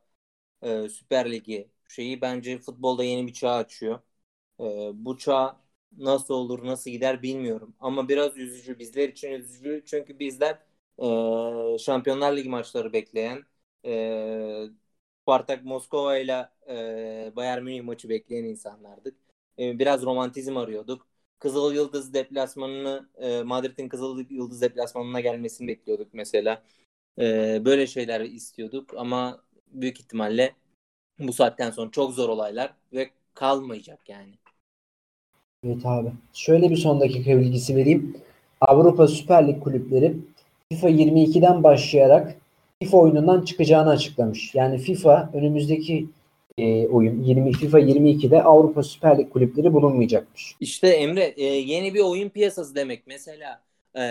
e, 0.63 0.89
Süper 0.89 1.31
Ligi 1.31 1.69
şeyi 1.89 2.21
bence 2.21 2.57
futbolda 2.59 3.03
yeni 3.03 3.27
bir 3.27 3.33
çağ 3.33 3.51
açıyor. 3.53 3.99
E, 4.59 4.65
bu 5.05 5.17
çağ 5.17 5.61
nasıl 5.97 6.33
olur, 6.33 6.65
nasıl 6.67 6.91
gider 6.91 7.23
bilmiyorum. 7.23 7.75
Ama 7.79 8.09
biraz 8.09 8.37
üzücü. 8.37 8.79
Bizler 8.79 9.09
için 9.09 9.31
üzücü. 9.31 9.83
Çünkü 9.87 10.19
bizler 10.19 10.59
e, 10.99 11.77
Şampiyonlar 11.79 12.37
Ligi 12.37 12.49
maçları 12.49 12.93
bekleyen 12.93 13.43
e, 13.85 14.65
Spartak 15.21 15.65
Moskova 15.65 16.17
ile 16.17 16.49
Bayern 17.35 17.63
Münih 17.63 17.81
maçı 17.83 18.09
bekleyen 18.09 18.43
insanlardık. 18.43 19.15
E, 19.59 19.79
biraz 19.79 20.01
romantizm 20.03 20.57
arıyorduk. 20.57 21.07
Kızıl 21.39 21.73
Yıldız 21.73 22.13
deplasmanını 22.13 23.09
e, 23.17 23.43
Madrid'in 23.43 23.89
Kızıl 23.89 24.23
Yıldız 24.29 24.61
deplasmanına 24.61 25.19
gelmesini 25.19 25.67
bekliyorduk 25.67 26.13
mesela. 26.13 26.63
E, 27.19 27.61
böyle 27.65 27.87
şeyler 27.87 28.21
istiyorduk 28.21 28.93
ama 28.97 29.43
büyük 29.67 29.99
ihtimalle 29.99 30.55
bu 31.19 31.33
saatten 31.33 31.71
sonra 31.71 31.91
çok 31.91 32.13
zor 32.13 32.29
olaylar 32.29 32.73
ve 32.93 33.09
kalmayacak 33.33 34.09
yani. 34.09 34.35
Evet 35.65 35.85
abi. 35.85 36.11
Şöyle 36.33 36.69
bir 36.69 36.77
son 36.77 36.99
dakika 36.99 37.37
bilgisi 37.37 37.75
vereyim. 37.75 38.17
Avrupa 38.61 39.07
Süper 39.07 39.47
Lig 39.47 39.63
kulüpleri 39.63 40.15
FIFA 40.71 40.89
22'den 40.89 41.63
başlayarak 41.63 42.35
FIFA 42.83 42.97
oyunundan 42.97 43.41
çıkacağını 43.41 43.89
açıklamış. 43.89 44.55
Yani 44.55 44.77
FIFA 44.77 45.29
önümüzdeki 45.33 46.07
e, 46.57 46.87
oyun 46.87 47.23
20 47.23 47.51
FIFA 47.51 47.79
22'de 47.79 48.43
Avrupa 48.43 48.83
Süper 48.83 49.17
Lig 49.17 49.29
kulüpleri 49.29 49.73
bulunmayacakmış. 49.73 50.55
İşte 50.59 50.87
Emre 50.87 51.33
e, 51.37 51.43
yeni 51.43 51.93
bir 51.93 51.99
oyun 51.99 52.29
piyasası 52.29 52.75
demek. 52.75 53.07
Mesela 53.07 53.61
e, 53.95 54.01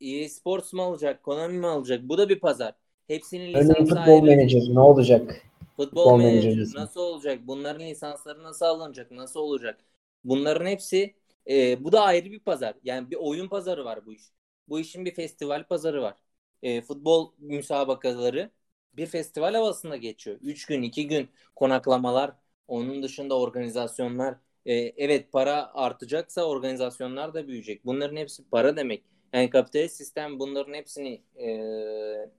EA 0.00 0.28
Sports 0.28 0.72
mu 0.72 0.82
alacak, 0.82 1.22
Konami 1.22 1.58
mi 1.58 1.66
alacak? 1.66 2.08
Bu 2.08 2.18
da 2.18 2.28
bir 2.28 2.40
pazar. 2.40 2.74
Hepsinin 3.08 3.48
lisansı 3.48 3.72
Örneğin 3.72 3.86
futbol 3.86 4.22
menajer 4.22 4.62
ne 4.70 4.80
olacak? 4.80 5.42
Futbol, 5.76 5.84
futbol 5.84 6.16
manager 6.16 6.66
nasıl 6.74 7.00
olacak? 7.00 7.38
Bunların 7.46 7.86
lisansları 7.86 8.42
nasıl 8.42 8.66
alınacak? 8.66 9.10
Nasıl 9.10 9.40
olacak? 9.40 9.78
Bunların 10.24 10.66
hepsi 10.66 11.14
e, 11.50 11.84
bu 11.84 11.92
da 11.92 12.00
ayrı 12.00 12.30
bir 12.32 12.40
pazar. 12.40 12.74
Yani 12.84 13.10
bir 13.10 13.16
oyun 13.16 13.48
pazarı 13.48 13.84
var 13.84 14.06
bu 14.06 14.12
iş. 14.12 14.22
Bu 14.70 14.80
işin 14.80 15.04
bir 15.04 15.14
festival 15.14 15.64
pazarı 15.68 16.02
var. 16.02 16.16
E, 16.62 16.80
futbol 16.82 17.32
müsabakaları 17.38 18.50
bir 18.94 19.06
festival 19.06 19.54
havasında 19.54 19.96
geçiyor. 19.96 20.38
Üç 20.42 20.66
gün, 20.66 20.82
iki 20.82 21.08
gün 21.08 21.30
konaklamalar, 21.56 22.32
onun 22.68 23.02
dışında 23.02 23.38
organizasyonlar. 23.40 24.36
E, 24.66 24.74
evet 24.74 25.32
para 25.32 25.74
artacaksa 25.74 26.44
organizasyonlar 26.44 27.34
da 27.34 27.48
büyüyecek. 27.48 27.86
Bunların 27.86 28.16
hepsi 28.16 28.48
para 28.50 28.76
demek. 28.76 29.04
Yani 29.32 29.50
kapitalist 29.50 29.96
sistem 29.96 30.38
bunların 30.38 30.74
hepsini 30.74 31.22
e, 31.40 32.30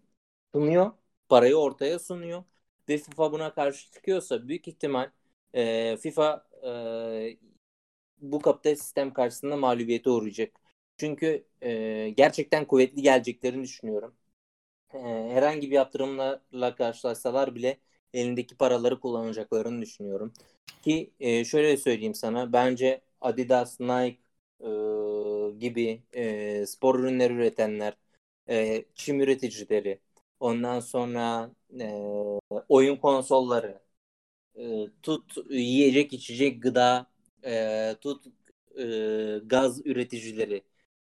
sunuyor. 0.56 0.91
Parayı 1.30 1.56
ortaya 1.56 2.00
sunuyor. 2.00 2.44
Ve 2.89 2.98
FIFA 2.98 3.32
buna 3.32 3.54
karşı 3.54 3.91
çıkıyorsa 3.91 4.48
büyük 4.48 4.67
ihtimal 4.67 5.12
e, 5.54 5.98
FIFA 5.98 6.48
e, 6.67 7.38
bu 8.22 8.39
kapitalist 8.41 8.84
sistem 8.84 9.13
karşısında 9.13 9.58
mağlubiyete 9.58 10.10
uğrayacak. 10.10 10.61
Çünkü 11.02 11.46
e, 11.64 12.10
gerçekten 12.18 12.66
kuvvetli 12.66 13.02
geleceklerini 13.02 13.64
düşünüyorum. 13.64 14.16
E, 14.94 15.00
herhangi 15.34 15.72
bir 15.72 15.76
yaptırımla 15.76 16.42
karşılaşsalar 16.78 17.56
bile 17.56 17.80
elindeki 18.14 18.58
paraları 18.58 19.00
kullanacaklarını 19.00 19.82
düşünüyorum. 19.82 20.34
Ki 20.84 21.14
e, 21.20 21.46
şöyle 21.46 21.78
söyleyeyim 21.78 22.16
sana. 22.16 22.54
Bence 22.54 23.02
Adidas, 23.22 23.80
Nike 23.80 24.18
e, 24.62 24.68
gibi 25.60 26.04
e, 26.14 26.66
spor 26.66 27.00
ürünleri 27.00 27.34
üretenler, 27.34 27.94
e, 28.50 28.86
çim 28.96 29.22
üreticileri, 29.22 30.00
ondan 30.40 30.80
sonra 30.80 31.52
e, 31.80 31.86
oyun 32.70 32.96
konsolları, 32.96 33.82
e, 34.56 34.88
tut 35.04 35.34
yiyecek 35.50 36.14
içecek 36.14 36.64
gıda, 36.64 37.08
e, 37.46 37.96
tut 38.02 38.26
e, 38.80 38.84
gaz 39.46 39.86
üreticileri, 39.86 40.64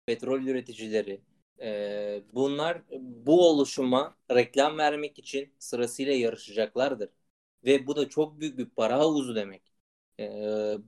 petrol 0.07 0.43
üreticileri, 0.43 1.21
e, 1.61 2.23
bunlar 2.35 2.83
bu 3.01 3.49
oluşuma 3.49 4.17
reklam 4.31 4.79
vermek 4.79 5.19
için 5.19 5.53
sırasıyla 5.59 6.13
yarışacaklardır. 6.13 7.11
Ve 7.65 7.87
bu 7.87 7.97
da 7.97 8.09
çok 8.09 8.41
büyük 8.41 8.59
bir 8.59 8.67
para 8.67 8.99
havuzu 8.99 9.35
demek. 9.35 9.63
E, 10.21 10.25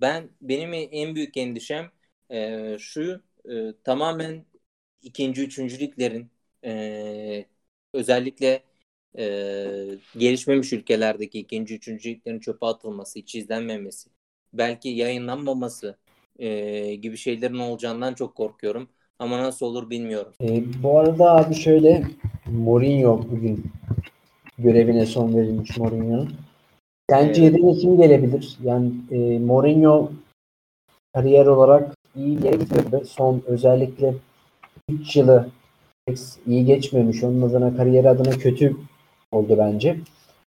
ben 0.00 0.30
benim 0.40 0.72
en 0.92 1.14
büyük 1.14 1.36
endişem 1.36 1.90
e, 2.30 2.76
şu 2.78 3.22
e, 3.50 3.74
tamamen 3.84 4.44
ikinci, 5.02 5.42
üçüncü 5.42 5.80
liglerin 5.80 6.30
e, 6.64 7.46
özellikle 7.92 8.62
e, 9.18 9.98
gelişmemiş 10.16 10.72
ülkelerdeki 10.72 11.38
ikinci, 11.38 11.74
üçüncü 11.74 12.10
liglerin 12.10 12.40
çöpe 12.40 12.66
atılması, 12.66 13.18
hiç 13.18 13.34
izlenmemesi, 13.34 14.10
belki 14.52 14.88
yayınlanmaması 14.88 15.98
e, 16.38 16.94
gibi 16.94 17.16
şeylerin 17.16 17.58
olacağından 17.58 18.14
çok 18.14 18.34
korkuyorum. 18.34 18.88
Ama 19.18 19.42
nasıl 19.42 19.66
olur 19.66 19.90
bilmiyorum. 19.90 20.32
E, 20.40 20.82
bu 20.82 20.98
arada 20.98 21.36
abi 21.36 21.54
şöyle 21.54 22.04
Mourinho 22.46 23.24
bugün 23.30 23.64
görevine 24.58 25.06
son 25.06 25.36
verilmiş 25.36 25.78
Mourinho'nun. 25.78 26.34
Sence 27.10 27.42
evet. 27.42 27.54
yerine 27.54 27.72
kim 27.72 27.96
gelebilir? 27.96 28.58
Yani 28.62 28.92
e, 29.10 29.38
Mourinho 29.38 30.10
kariyer 31.14 31.46
olarak 31.46 31.94
iyi 32.16 32.38
bir 32.38 32.44
yere 32.44 32.56
gitmedi. 32.56 33.04
Son 33.06 33.42
özellikle 33.46 34.14
3 34.90 35.16
yılı 35.16 35.48
iyi 36.46 36.64
geçmemiş. 36.64 37.24
Onun 37.24 37.42
adına 37.42 37.76
kariyer 37.76 38.04
adına 38.04 38.30
kötü 38.30 38.76
oldu 39.32 39.56
bence. 39.58 39.96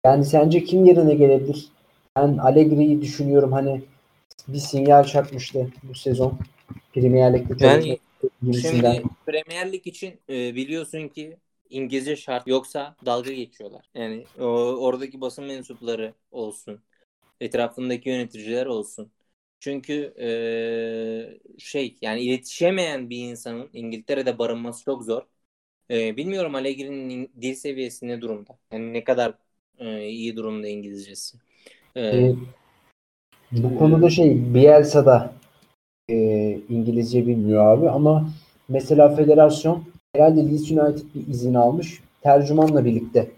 Yani 0.06 0.26
sence 0.26 0.64
kim 0.64 0.86
yerine 0.86 1.16
gelebilir? 1.16 1.68
Ben 2.16 2.38
Allegri'yi 2.38 3.02
düşünüyorum. 3.02 3.52
Hani 3.52 3.82
bir 4.48 4.58
sinyal 4.58 5.04
çakmıştı 5.04 5.68
bu 5.84 5.96
sezon. 5.96 6.40
Premier 6.94 7.34
Lig'de 7.34 7.98
Şimdi 8.62 9.04
Premier 9.26 9.72
Lig 9.72 9.88
için 9.88 10.20
e, 10.30 10.56
biliyorsun 10.56 11.08
ki 11.08 11.38
İngilizce 11.70 12.16
şart 12.16 12.48
yoksa 12.48 12.96
dalga 13.06 13.32
geçiyorlar. 13.34 13.86
Yani 13.96 14.24
o, 14.40 14.46
oradaki 14.86 15.22
basın 15.22 15.46
mensupları 15.46 16.14
olsun, 16.32 16.80
etrafındaki 17.42 18.10
yöneticiler 18.10 18.66
olsun. 18.66 19.12
Çünkü 19.60 20.14
e, 20.20 20.30
şey 21.60 21.96
yani 22.02 22.22
iletişemeyen 22.22 23.10
bir 23.10 23.18
insanın 23.18 23.70
İngiltere'de 23.74 24.38
barınması 24.40 24.84
çok 24.84 25.04
zor. 25.04 25.22
E, 25.92 26.18
bilmiyorum 26.18 26.56
Allegri'nin 26.56 27.32
dil 27.42 27.56
seviyesi 27.56 28.08
ne 28.08 28.22
durumda? 28.22 28.58
Yani 28.72 28.94
ne 28.94 29.04
kadar 29.04 29.34
e, 29.78 30.08
iyi 30.08 30.36
durumda 30.36 30.68
İngilizcesi. 30.68 31.38
E, 31.96 32.02
e, 32.02 32.36
bu 33.52 33.78
konuda 33.78 34.10
şey 34.10 34.54
Bielsa'da 34.54 35.34
e, 36.10 36.16
İngilizce 36.70 37.28
bilmiyor 37.28 37.66
abi 37.66 37.90
ama 37.90 38.30
mesela 38.70 39.16
federasyon 39.16 39.84
herhalde 40.16 40.50
Leeds 40.50 40.72
United 40.72 41.06
bir 41.16 41.28
izin 41.28 41.54
almış. 41.54 42.00
Tercümanla 42.22 42.86
birlikte 42.86 43.32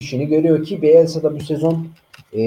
işini 0.00 0.26
görüyor 0.26 0.64
ki 0.64 0.82
Bielsa 0.82 1.22
da 1.22 1.34
bu 1.34 1.40
sezon 1.40 1.88
e, 2.36 2.42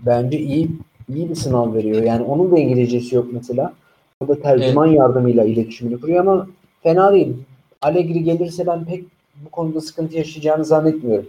bence 0.00 0.38
iyi 0.38 0.70
iyi 1.08 1.28
bir 1.28 1.34
sınav 1.34 1.74
veriyor. 1.74 2.02
Yani 2.02 2.24
onun 2.24 2.52
da 2.52 2.58
İngilizcesi 2.58 3.14
yok 3.14 3.26
mesela. 3.32 3.74
O 4.20 4.28
da 4.28 4.40
tercüman 4.42 4.88
evet. 4.88 4.98
yardımıyla 4.98 5.44
iletişimini 5.44 6.00
kuruyor 6.00 6.20
ama 6.20 6.48
fena 6.82 7.12
değil. 7.12 7.36
Allegri 7.82 8.24
gelirse 8.24 8.66
ben 8.66 8.84
pek 8.84 9.04
bu 9.44 9.50
konuda 9.50 9.80
sıkıntı 9.80 10.16
yaşayacağını 10.16 10.64
zannetmiyorum. 10.64 11.28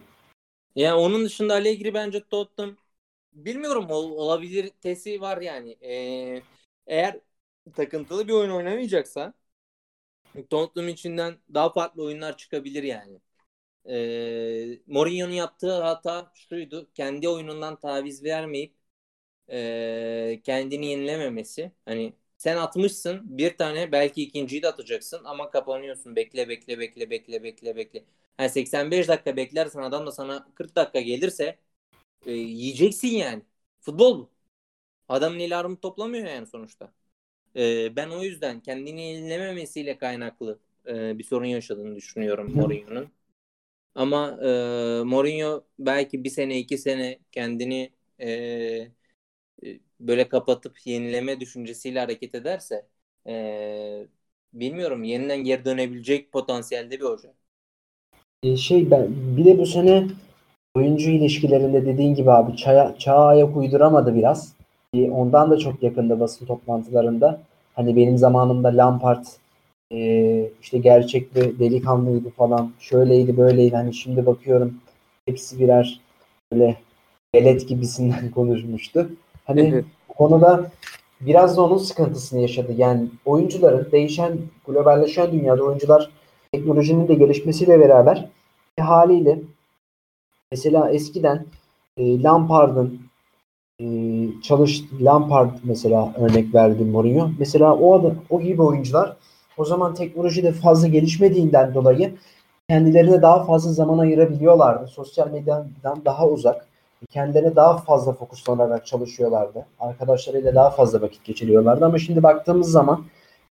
Yani 0.75 0.93
onun 0.95 1.25
dışında 1.25 1.53
Allegri 1.53 1.93
bence 1.93 2.23
Tottenham 2.29 2.75
bilmiyorum 3.33 3.85
ol, 3.89 4.11
olabilir 4.11 4.71
tesi 4.81 5.21
var 5.21 5.41
yani. 5.41 5.75
Ee, 5.81 6.41
eğer 6.87 7.19
takıntılı 7.75 8.27
bir 8.27 8.33
oyun 8.33 8.49
oynamayacaksa 8.51 9.33
Tottenham 10.49 10.89
içinden 10.89 11.37
daha 11.53 11.73
farklı 11.73 12.03
oyunlar 12.03 12.37
çıkabilir 12.37 12.83
yani. 12.83 13.19
Ee, 13.89 14.79
Mourinho'nun 14.87 15.33
yaptığı 15.33 15.81
hata 15.83 16.31
şuydu. 16.35 16.89
Kendi 16.95 17.29
oyunundan 17.29 17.79
taviz 17.79 18.23
vermeyip 18.23 18.75
e, 19.51 20.41
kendini 20.45 20.87
yenilememesi. 20.87 21.71
Hani 21.85 22.13
sen 22.37 22.57
atmışsın 22.57 23.37
bir 23.37 23.57
tane 23.57 23.91
belki 23.91 24.23
ikinciyi 24.23 24.63
de 24.63 24.67
atacaksın 24.67 25.21
ama 25.25 25.51
kapanıyorsun. 25.51 26.17
Bekle 26.17 26.49
bekle 26.49 26.79
bekle 26.79 27.09
bekle 27.09 27.43
bekle 27.43 27.75
bekle. 27.77 28.05
Yani 28.39 28.49
85 28.49 29.07
dakika 29.07 29.37
beklersen 29.37 29.81
adam 29.81 30.07
da 30.07 30.11
sana 30.11 30.47
40 30.55 30.75
dakika 30.77 31.01
gelirse 31.01 31.59
e, 32.25 32.31
yiyeceksin 32.33 33.09
yani. 33.09 33.43
Futbol 33.81 34.19
bu. 34.19 34.31
Adamın 35.09 35.51
armut 35.51 35.81
toplamıyor 35.81 36.27
yani 36.27 36.47
sonuçta. 36.47 36.93
E, 37.55 37.95
ben 37.95 38.09
o 38.09 38.23
yüzden 38.23 38.59
kendini 38.61 39.01
yenilememesiyle 39.01 39.97
kaynaklı 39.97 40.59
e, 40.87 41.17
bir 41.19 41.23
sorun 41.23 41.45
yaşadığını 41.45 41.95
düşünüyorum 41.95 42.51
Mourinho'nun. 42.55 43.09
Ama 43.95 44.39
e, 44.43 45.03
Mourinho 45.03 45.65
belki 45.79 46.23
bir 46.23 46.29
sene 46.29 46.59
iki 46.59 46.77
sene 46.77 47.19
kendini 47.31 47.91
e, 48.21 48.91
böyle 49.99 50.29
kapatıp 50.29 50.87
yenileme 50.87 51.39
düşüncesiyle 51.39 51.99
hareket 51.99 52.35
ederse 52.35 52.87
e, 53.27 54.07
bilmiyorum 54.53 55.03
yeniden 55.03 55.43
geri 55.43 55.65
dönebilecek 55.65 56.31
potansiyelde 56.31 56.99
bir 56.99 57.05
hoca. 57.05 57.33
E, 58.43 58.57
şey 58.57 58.91
ben 58.91 59.07
bir 59.37 59.45
de 59.45 59.57
bu 59.57 59.65
sene 59.65 60.07
oyuncu 60.75 61.09
ilişkilerinde 61.11 61.85
dediğin 61.85 62.15
gibi 62.15 62.31
abi 62.31 62.57
çaya, 62.57 62.95
çağa 62.99 63.25
ayak 63.27 63.57
uyduramadı 63.57 64.15
biraz. 64.15 64.53
Ondan 64.93 65.51
da 65.51 65.57
çok 65.57 65.83
yakında 65.83 66.19
basın 66.19 66.45
toplantılarında. 66.45 67.41
Hani 67.73 67.95
benim 67.95 68.17
zamanımda 68.17 68.67
Lampard 68.77 69.25
e, 69.91 70.51
işte 70.61 70.77
gerçek 70.77 71.35
bir 71.35 71.59
delikanlıydı 71.59 72.29
falan. 72.29 72.71
Şöyleydi 72.79 73.37
böyleydi. 73.37 73.75
Hani 73.75 73.93
şimdi 73.93 74.25
bakıyorum 74.25 74.73
hepsi 75.25 75.59
birer 75.59 75.99
böyle 76.51 76.77
velet 77.35 77.69
gibisinden 77.69 78.31
konuşmuştu. 78.35 79.09
Hani 79.45 79.83
bu 80.09 80.13
konuda 80.13 80.71
biraz 81.21 81.57
da 81.57 81.61
onun 81.61 81.77
sıkıntısını 81.77 82.41
yaşadı. 82.41 82.73
Yani 82.77 83.09
oyuncuların 83.25 83.91
değişen, 83.91 84.37
globalleşen 84.67 85.31
dünyada 85.31 85.63
oyuncular 85.63 86.09
teknolojinin 86.51 87.07
de 87.07 87.13
gelişmesiyle 87.13 87.79
beraber 87.79 88.29
e, 88.77 88.81
haliyle 88.81 89.39
mesela 90.51 90.89
eskiden 90.89 91.45
e, 91.97 92.23
Lampard'ın 92.23 93.08
çalış 94.43 94.81
Lampard 95.01 95.49
mesela 95.63 96.13
örnek 96.17 96.55
verdi 96.55 96.83
Mourinho. 96.83 97.29
Mesela 97.39 97.75
o 97.75 97.99
adı, 97.99 98.15
o 98.29 98.41
gibi 98.41 98.61
oyuncular 98.61 99.15
o 99.57 99.65
zaman 99.65 99.93
teknoloji 99.93 100.43
de 100.43 100.51
fazla 100.51 100.87
gelişmediğinden 100.87 101.73
dolayı 101.73 102.15
kendilerine 102.69 103.21
daha 103.21 103.43
fazla 103.43 103.71
zaman 103.71 103.97
ayırabiliyorlardı. 103.97 104.87
Sosyal 104.87 105.31
medyadan 105.31 106.05
daha 106.05 106.27
uzak 106.27 106.67
kendilerine 107.09 107.55
daha 107.55 107.77
fazla 107.77 108.13
fokuslanarak 108.13 108.85
çalışıyorlardı. 108.85 109.65
Arkadaşlarıyla 109.79 110.55
daha 110.55 110.69
fazla 110.69 111.01
vakit 111.01 111.23
geçiriyorlardı 111.23 111.85
ama 111.85 111.97
şimdi 111.97 112.23
baktığımız 112.23 112.71
zaman 112.71 113.05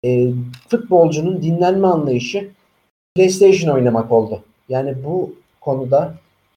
e, 0.05 0.29
futbolcunun 0.69 1.41
dinlenme 1.41 1.87
anlayışı 1.87 2.49
PlayStation 3.15 3.75
oynamak 3.75 4.11
oldu. 4.11 4.43
Yani 4.69 4.95
bu 5.05 5.35
konuda 5.61 6.13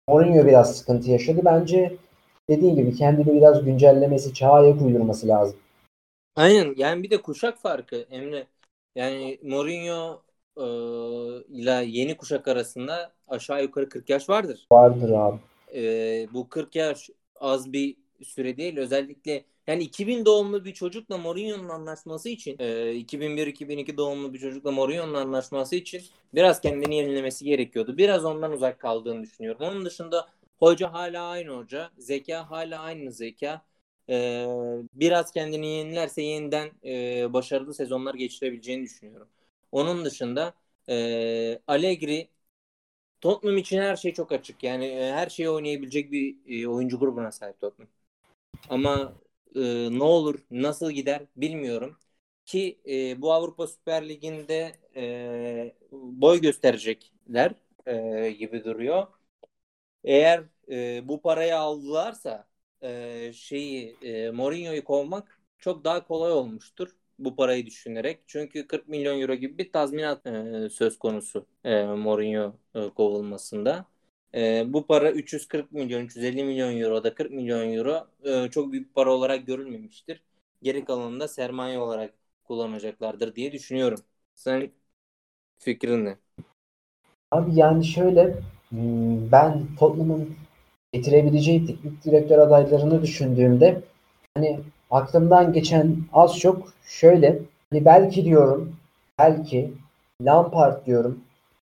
Mourinho 0.08 0.46
biraz 0.46 0.76
sıkıntı 0.76 1.10
yaşadı. 1.10 1.40
Bence 1.44 1.96
dediğin 2.50 2.76
gibi 2.76 2.94
kendini 2.94 3.36
biraz 3.36 3.64
güncellemesi, 3.64 4.34
çağa 4.34 4.52
ayak 4.52 4.82
uydurması 4.82 5.28
lazım. 5.28 5.56
Aynen. 6.36 6.74
Yani 6.76 7.02
bir 7.02 7.10
de 7.10 7.22
kuşak 7.22 7.58
farkı 7.58 7.96
Emre. 8.10 8.46
Yani 8.96 9.38
Mourinho 9.42 10.22
e, 10.56 10.64
ile 11.48 11.84
yeni 11.86 12.16
kuşak 12.16 12.48
arasında 12.48 13.12
aşağı 13.28 13.62
yukarı 13.62 13.88
40 13.88 14.10
yaş 14.10 14.28
vardır. 14.28 14.66
Vardır 14.72 15.10
abi 15.10 15.38
e, 15.74 16.26
bu 16.32 16.48
40 16.48 16.76
yaş 16.76 17.10
az 17.40 17.72
bir 17.72 17.96
süre 18.22 18.56
değil. 18.56 18.76
Özellikle 18.78 19.44
yani 19.66 19.82
2000 19.82 20.24
doğumlu 20.24 20.64
bir 20.64 20.74
çocukla 20.74 21.18
Mourinho'nun 21.18 21.68
anlaşması 21.68 22.28
için 22.28 22.56
e, 22.58 22.94
2001-2002 22.94 23.96
doğumlu 23.96 24.34
bir 24.34 24.38
çocukla 24.38 24.72
Mourinho'nun 24.72 25.14
anlaşması 25.14 25.76
için 25.76 26.02
biraz 26.34 26.60
kendini 26.60 26.96
yenilemesi 26.96 27.44
gerekiyordu. 27.44 27.96
Biraz 27.98 28.24
ondan 28.24 28.52
uzak 28.52 28.78
kaldığını 28.78 29.22
düşünüyorum. 29.22 29.60
Onun 29.60 29.84
dışında 29.84 30.28
hoca 30.58 30.92
hala 30.92 31.28
aynı 31.28 31.50
hoca. 31.56 31.90
Zeka 31.98 32.50
hala 32.50 32.80
aynı 32.80 33.12
zeka. 33.12 33.62
E, 34.10 34.46
biraz 34.94 35.32
kendini 35.32 35.66
yenilerse 35.66 36.22
yeniden 36.22 36.70
e, 36.84 37.32
başarılı 37.32 37.74
sezonlar 37.74 38.14
geçirebileceğini 38.14 38.84
düşünüyorum. 38.84 39.28
Onun 39.72 40.04
dışında 40.04 40.54
e, 40.88 41.60
Allegri 41.66 42.28
Tottenham 43.20 43.58
için 43.58 43.78
her 43.78 43.96
şey 43.96 44.14
çok 44.14 44.32
açık. 44.32 44.62
Yani 44.62 44.86
e, 44.86 45.12
her 45.12 45.28
şeyi 45.28 45.50
oynayabilecek 45.50 46.12
bir 46.12 46.36
e, 46.62 46.68
oyuncu 46.68 46.98
grubuna 46.98 47.32
sahip 47.32 47.60
Tottenham. 47.60 47.90
Ama 48.68 49.14
e, 49.56 49.60
ne 49.98 50.02
olur, 50.04 50.40
nasıl 50.50 50.90
gider 50.92 51.22
bilmiyorum. 51.36 51.96
Ki 52.46 52.80
e, 52.88 53.22
bu 53.22 53.32
Avrupa 53.32 53.66
Süper 53.66 54.08
Ligi'nde 54.08 54.72
e, 54.96 55.74
boy 55.92 56.40
gösterecekler 56.40 57.52
e, 57.86 58.30
gibi 58.32 58.64
duruyor. 58.64 59.06
Eğer 60.08 60.44
e, 60.70 61.08
bu 61.08 61.22
parayı 61.22 61.58
aldılarsa 61.58 62.48
e, 62.82 63.32
şeyi 63.34 63.96
e, 64.02 64.30
Mourinho'yu 64.30 64.84
kovmak 64.84 65.40
çok 65.58 65.84
daha 65.84 66.06
kolay 66.06 66.32
olmuştur 66.32 66.88
bu 67.18 67.36
parayı 67.36 67.66
düşünerek. 67.66 68.20
Çünkü 68.26 68.66
40 68.66 68.88
milyon 68.88 69.20
euro 69.20 69.34
gibi 69.34 69.58
bir 69.58 69.72
tazminat 69.72 70.26
e, 70.26 70.68
söz 70.70 70.98
konusu 70.98 71.46
e, 71.64 71.84
Mourinho 71.84 72.54
e, 72.74 72.90
kovulmasında. 72.90 73.86
E, 74.34 74.64
bu 74.72 74.86
para 74.86 75.12
340 75.12 75.72
milyon, 75.72 76.04
350 76.04 76.44
milyon 76.44 76.76
euro 76.80 77.04
da 77.04 77.14
40 77.14 77.30
milyon 77.30 77.72
euro 77.74 78.08
e, 78.24 78.50
çok 78.50 78.72
büyük 78.72 78.94
para 78.94 79.12
olarak 79.14 79.46
görülmemiştir. 79.46 80.22
Geri 80.62 80.84
kalanını 80.84 81.28
sermaye 81.28 81.78
olarak 81.78 82.14
kullanacaklardır 82.44 83.34
diye 83.34 83.52
düşünüyorum. 83.52 84.00
Sen 84.34 84.70
fikrin 85.58 86.04
ne? 86.04 86.18
Abi 87.30 87.54
yani 87.54 87.84
şöyle 87.84 88.34
ben 88.72 89.66
Tottenham'ın 89.78 90.34
getirebileceği 90.92 91.66
teknik 91.66 92.04
direktör 92.04 92.38
adaylarını 92.38 93.02
düşündüğümde 93.02 93.80
hani 94.34 94.60
aklımdan 94.90 95.52
geçen 95.52 95.96
az 96.12 96.38
çok 96.38 96.72
şöyle 96.86 97.38
hani 97.70 97.84
belki 97.84 98.24
diyorum 98.24 98.76
belki 99.18 99.72
Lampard 100.22 100.86
diyorum 100.86 101.18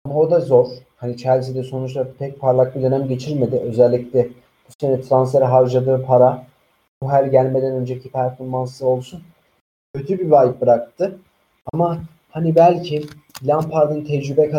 ama 0.05 0.15
o 0.15 0.31
da 0.31 0.41
zor. 0.41 0.67
Hani 0.97 1.17
Chelsea'de 1.17 1.63
sonuçta 1.63 2.09
pek 2.19 2.41
parlak 2.41 2.77
bir 2.77 2.83
dönem 2.83 3.09
geçirmedi. 3.09 3.57
Özellikle 3.57 4.29
bu 4.69 4.73
sene 4.81 5.01
transfere 5.01 5.45
harcadığı 5.45 6.05
para 6.07 6.47
bu 7.03 7.13
her 7.13 7.25
gelmeden 7.25 7.73
önceki 7.73 8.11
performansı 8.11 8.87
olsun. 8.87 9.23
Kötü 9.95 10.19
bir 10.19 10.27
vibe 10.27 10.61
bıraktı. 10.61 11.19
Ama 11.73 11.99
hani 12.31 12.57
belki 12.57 13.07
Lampard'ın 13.43 14.05
tecrübe 14.05 14.51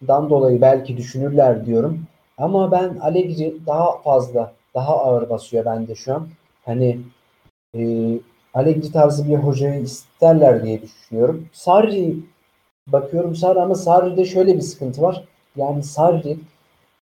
kazanmasından 0.00 0.30
dolayı 0.30 0.60
belki 0.60 0.96
düşünürler 0.96 1.66
diyorum. 1.66 2.06
Ama 2.38 2.70
ben 2.70 2.96
Allegri 3.00 3.66
daha 3.66 3.98
fazla, 4.02 4.52
daha 4.74 4.98
ağır 4.98 5.30
basıyor 5.30 5.64
bende 5.64 5.94
şu 5.94 6.14
an. 6.14 6.28
Hani 6.64 7.00
e, 7.74 7.80
Allegri 8.54 8.92
tarzı 8.92 9.28
bir 9.28 9.36
hocayı 9.36 9.82
isterler 9.82 10.64
diye 10.64 10.82
düşünüyorum. 10.82 11.48
Sarri 11.52 12.16
bakıyorum 12.86 13.34
Sarri 13.34 13.60
ama 13.60 13.74
Sarri'de 13.74 14.24
şöyle 14.24 14.56
bir 14.56 14.60
sıkıntı 14.60 15.02
var. 15.02 15.24
Yani 15.56 15.82
Sarri 15.82 16.38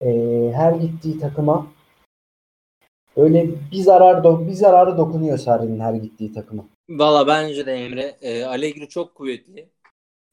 e, 0.03 0.11
her 0.55 0.73
gittiği 0.73 1.19
takıma 1.19 1.67
öyle 3.17 3.47
bir 3.73 3.77
zarar 3.77 4.25
bir 4.49 4.53
zararı 4.53 4.99
dokunuyor 4.99 5.39
Sarri'nin 5.39 5.81
her 5.81 5.95
gittiği 5.95 6.33
takıma. 6.33 6.65
Valla 6.89 7.27
bence 7.27 7.67
de 7.67 7.73
Emre 7.73 8.17
e, 8.23 8.45
Allegri 8.45 8.89
çok 8.89 9.15
kuvvetli. 9.15 9.69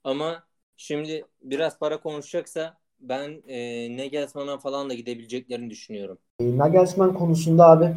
Ama 0.03 0.46
şimdi 0.77 1.25
biraz 1.41 1.79
para 1.79 1.99
konuşacaksa 1.99 2.77
ben 2.99 3.41
e, 3.47 3.57
Nagelsmann'a 3.97 4.57
falan 4.57 4.89
da 4.89 4.93
gidebileceklerini 4.93 5.69
düşünüyorum. 5.69 6.17
E, 6.39 6.57
Nagelsmann 6.57 7.13
konusunda 7.13 7.67
abi 7.69 7.95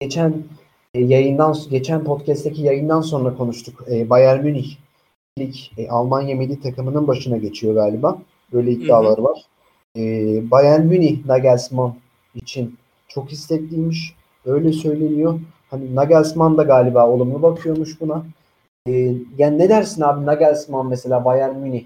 geçen 0.00 0.34
e, 0.94 1.00
yayından 1.00 1.56
geçen 1.70 2.04
podcast'teki 2.04 2.62
yayından 2.62 3.00
sonra 3.00 3.36
konuştuk. 3.36 3.84
E, 3.90 4.10
Bayern 4.10 4.44
Münih 4.44 4.76
lig 5.38 5.54
e, 5.78 5.88
Almanya 5.88 6.36
milli 6.36 6.60
takımının 6.60 7.06
başına 7.06 7.36
geçiyor 7.36 7.74
galiba. 7.74 8.18
Böyle 8.52 8.70
iddialar 8.70 9.18
var. 9.18 9.42
E, 9.96 10.02
Bayern 10.50 10.86
Münih 10.86 11.26
Nagelsmann 11.26 11.96
için 12.34 12.78
çok 13.08 13.32
istekliymiş. 13.32 14.14
Öyle 14.44 14.72
söyleniyor. 14.72 15.40
Hani 15.70 15.94
Nagelsmann 15.94 16.56
da 16.56 16.62
galiba 16.62 17.08
olumlu 17.08 17.42
bakıyormuş 17.42 18.00
buna. 18.00 18.24
E, 18.88 18.92
yani 19.38 19.58
ne 19.58 19.68
dersin 19.68 20.02
abi 20.02 20.26
Nagelsmann 20.26 20.86
mesela 20.86 21.24
Bayern 21.24 21.56
Münih? 21.56 21.84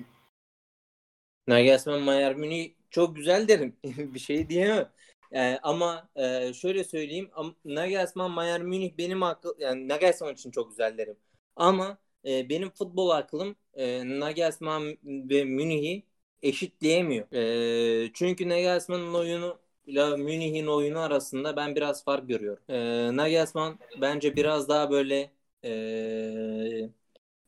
Nagelsmann 1.49 2.07
Bayern 2.07 2.39
Münih 2.39 2.75
çok 2.91 3.17
güzel 3.17 3.49
derim. 3.49 3.77
bir 3.85 4.19
şey 4.19 4.49
diyemem. 4.49 4.91
E, 5.33 5.59
ama 5.63 6.09
e, 6.17 6.53
şöyle 6.55 6.85
söyleyeyim. 6.85 7.31
Nagelsmann, 7.65 8.37
Bayern 8.37 8.63
Münih 8.65 8.99
benim 8.99 9.23
akıl 9.23 9.55
yani 9.59 9.89
Nagelsmann 9.89 10.35
için 10.35 10.51
çok 10.51 10.71
güzel 10.71 10.99
derim. 10.99 11.17
Ama 11.57 11.99
e, 12.25 12.49
benim 12.49 12.71
futbol 12.71 13.11
aklım 13.11 13.57
e, 13.75 14.03
Nagelsmann 14.21 14.97
ve 15.05 15.45
Münih'i 15.45 16.03
eşitleyemiyor. 16.43 17.27
E, 17.33 18.11
çünkü 18.15 18.49
Nagelsmann'ın 18.49 19.15
oyunu 19.15 19.59
ile 19.87 20.17
Münih'in 20.17 20.67
oyunu 20.67 20.99
arasında 21.01 21.57
ben 21.57 21.77
biraz 21.77 22.05
fark 22.05 22.29
görüyorum. 22.29 22.63
E, 22.69 23.17
Nagelsmann 23.17 23.79
bence 24.01 24.37
biraz 24.37 24.69
daha 24.69 24.91
böyle 24.91 25.31
e, 25.65 26.91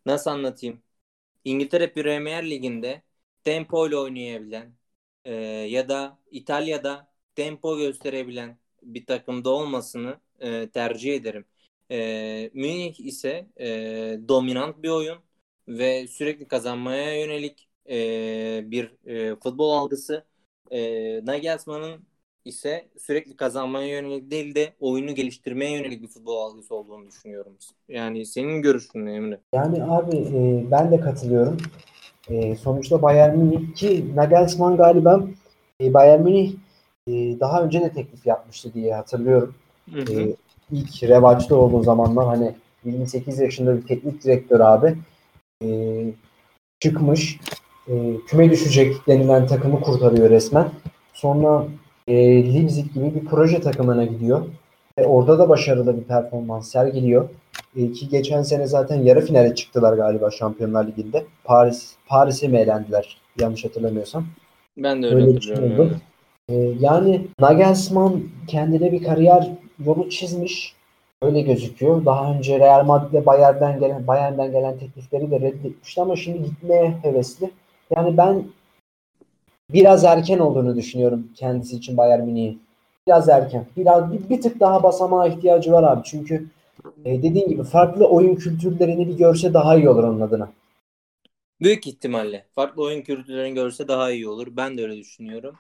nasıl 0.06 0.30
anlatayım? 0.30 0.82
İngiltere 1.44 1.92
Premier 1.92 2.50
Ligi'nde 2.50 3.02
tempo 3.44 3.88
ile 3.88 3.96
oynayabilen 3.96 4.72
e, 5.24 5.34
ya 5.70 5.88
da 5.88 6.18
İtalya'da 6.30 7.08
tempo 7.34 7.78
gösterebilen 7.78 8.58
bir 8.82 9.06
takımda 9.06 9.50
olmasını 9.50 10.16
e, 10.40 10.70
tercih 10.70 11.14
ederim. 11.14 11.44
E, 11.90 12.50
Münih 12.54 13.00
ise 13.00 13.46
e, 13.60 13.68
dominant 14.28 14.82
bir 14.82 14.88
oyun 14.88 15.18
ve 15.68 16.06
sürekli 16.06 16.48
kazanmaya 16.48 17.20
yönelik 17.20 17.68
e, 17.90 18.70
bir 18.70 19.06
e, 19.06 19.36
futbol 19.36 19.72
algısı. 19.72 20.24
E, 20.70 20.80
Nagelsmann'ın 21.26 22.06
ise 22.44 22.88
sürekli 22.98 23.36
kazanmaya 23.36 23.88
yönelik 23.88 24.30
değil 24.30 24.54
de 24.54 24.72
oyunu 24.80 25.14
geliştirmeye 25.14 25.72
yönelik 25.72 26.02
bir 26.02 26.08
futbol 26.08 26.36
algısı 26.36 26.74
olduğunu 26.74 27.06
düşünüyorum. 27.06 27.56
Yani 27.88 28.26
senin 28.26 28.62
görüşün 28.62 29.06
ne 29.06 29.14
Emre? 29.14 29.40
Yani 29.54 29.84
abi 29.84 30.16
e, 30.16 30.70
ben 30.70 30.92
de 30.92 31.00
katılıyorum. 31.00 31.56
E, 32.30 32.56
sonuçta 32.56 33.02
Bayern 33.02 33.38
Münih 33.38 33.74
ki 33.74 34.04
Nagelsmann 34.16 34.76
galiba 34.76 35.22
e, 35.80 35.94
Bayern 35.94 36.22
Münih 36.22 36.52
e, 37.06 37.40
daha 37.40 37.62
önce 37.62 37.80
de 37.80 37.92
teklif 37.92 38.26
yapmıştı 38.26 38.74
diye 38.74 38.94
hatırlıyorum. 38.94 39.54
Hı 39.94 40.00
hı. 40.00 40.20
E, 40.20 40.34
ilk 40.72 41.02
revaçta 41.02 41.56
olduğu 41.56 41.82
zamanlar 41.82 42.26
hani 42.26 42.54
28 42.84 43.38
yaşında 43.38 43.76
bir 43.76 43.86
teknik 43.86 44.24
direktör 44.24 44.60
abi 44.60 44.96
e, 45.64 45.68
çıkmış 46.80 47.40
e, 47.88 48.16
küme 48.26 48.50
düşecek 48.50 49.06
denilen 49.06 49.46
takımı 49.46 49.80
kurtarıyor 49.80 50.30
resmen. 50.30 50.70
Sonra 51.12 51.66
e, 52.06 52.14
Leipzig 52.54 52.94
gibi 52.94 53.14
bir 53.14 53.24
proje 53.24 53.60
takımına 53.60 54.04
gidiyor. 54.04 54.42
Ve 54.98 55.06
orada 55.06 55.38
da 55.38 55.48
başarılı 55.48 55.96
bir 55.96 56.04
performans 56.04 56.70
sergiliyor. 56.70 57.28
E, 57.76 57.92
ki 57.92 58.08
geçen 58.08 58.42
sene 58.42 58.66
zaten 58.66 59.02
yarı 59.02 59.20
finale 59.20 59.54
çıktılar 59.54 59.96
galiba 59.96 60.30
Şampiyonlar 60.30 60.86
Ligi'nde. 60.86 61.24
Paris 61.44 61.94
Paris'e 62.06 62.48
mi 62.48 62.58
elendiler 62.58 63.16
yanlış 63.40 63.64
hatırlamıyorsam. 63.64 64.26
Ben 64.76 65.02
de 65.02 65.06
öyle, 65.06 65.16
Öyle 65.16 65.32
hatırlıyorum. 65.32 65.90
yani. 66.48 66.60
E, 66.60 66.74
yani 66.80 67.26
Nagelsmann 67.40 68.22
kendine 68.46 68.92
bir 68.92 69.04
kariyer 69.04 69.50
yolu 69.84 70.10
çizmiş. 70.10 70.74
Öyle 71.22 71.40
gözüküyor. 71.40 72.04
Daha 72.04 72.32
önce 72.32 72.58
Real 72.58 72.84
Madrid'de 72.84 73.26
Bayern'den 73.26 73.80
gelen 73.80 74.06
Bayern'den 74.06 74.52
gelen 74.52 74.78
teklifleri 74.78 75.30
de 75.30 75.40
reddetmişti 75.40 76.00
ama 76.00 76.16
şimdi 76.16 76.42
gitmeye 76.42 76.94
hevesli. 77.02 77.50
Yani 77.96 78.16
ben 78.16 78.44
biraz 79.72 80.04
erken 80.04 80.38
olduğunu 80.38 80.76
düşünüyorum 80.76 81.28
kendisi 81.34 81.76
için 81.76 81.96
Bayern 81.96 82.22
Münih'in. 82.22 82.62
Biraz 83.08 83.28
erken. 83.28 83.66
Biraz 83.76 84.12
bir, 84.12 84.28
bir 84.30 84.40
tık 84.40 84.60
daha 84.60 84.82
basamağa 84.82 85.26
ihtiyacı 85.26 85.72
var 85.72 85.82
abi. 85.82 86.00
Çünkü 86.04 86.46
e, 87.04 87.22
dediğin 87.22 87.48
gibi 87.48 87.64
farklı 87.64 88.08
oyun 88.08 88.36
kültürlerini 88.36 89.08
bir 89.08 89.18
görse 89.18 89.54
daha 89.54 89.76
iyi 89.76 89.88
olur 89.88 90.04
onun 90.04 90.20
adına. 90.20 90.48
Büyük 91.60 91.86
ihtimalle. 91.86 92.46
Farklı 92.52 92.82
oyun 92.82 93.02
kültürlerini 93.02 93.54
görse 93.54 93.88
daha 93.88 94.10
iyi 94.10 94.28
olur. 94.28 94.56
Ben 94.56 94.78
de 94.78 94.82
öyle 94.82 94.96
düşünüyorum. 94.96 95.58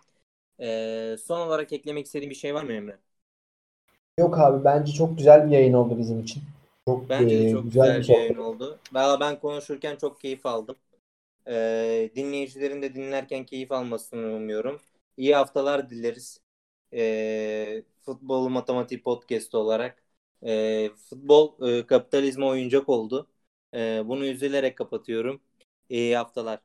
Ee, 0.60 1.16
son 1.24 1.40
olarak 1.40 1.72
eklemek 1.72 2.06
istediğin 2.06 2.30
bir 2.30 2.34
şey 2.36 2.54
var 2.54 2.64
mı 2.64 2.72
Emre? 2.72 2.98
Yok 4.18 4.38
abi 4.38 4.64
bence 4.64 4.92
çok 4.92 5.18
güzel 5.18 5.46
bir 5.46 5.50
yayın 5.50 5.72
oldu 5.72 5.98
bizim 5.98 6.20
için. 6.20 6.42
Çok, 6.88 7.04
Bence 7.08 7.38
de 7.38 7.46
e, 7.48 7.48
çok 7.48 7.64
güzel, 7.64 7.96
bir 7.98 8.02
yayın 8.06 8.34
sohbet. 8.34 8.36
oldu. 8.36 8.80
Valla 8.92 9.20
ben 9.20 9.40
konuşurken 9.40 9.96
çok 9.96 10.20
keyif 10.20 10.46
aldım. 10.46 10.76
Ee, 11.48 12.10
dinleyicilerin 12.16 12.82
de 12.82 12.94
dinlerken 12.94 13.46
keyif 13.46 13.72
almasını 13.72 14.36
umuyorum. 14.36 14.80
İyi 15.16 15.34
haftalar 15.36 15.90
dileriz. 15.90 16.40
Ee, 16.92 17.82
Futbol 18.02 18.48
Matematik 18.48 19.04
Podcast 19.04 19.54
olarak. 19.54 20.02
Ee, 20.42 20.90
futbol 21.10 21.68
e, 21.78 21.86
kapitalizme 21.86 22.44
oyuncak 22.44 22.88
oldu. 22.88 23.28
Ee, 23.74 24.02
bunu 24.06 24.26
üzülerek 24.26 24.78
kapatıyorum. 24.78 25.40
İyi 25.88 26.16
haftalar. 26.16 26.56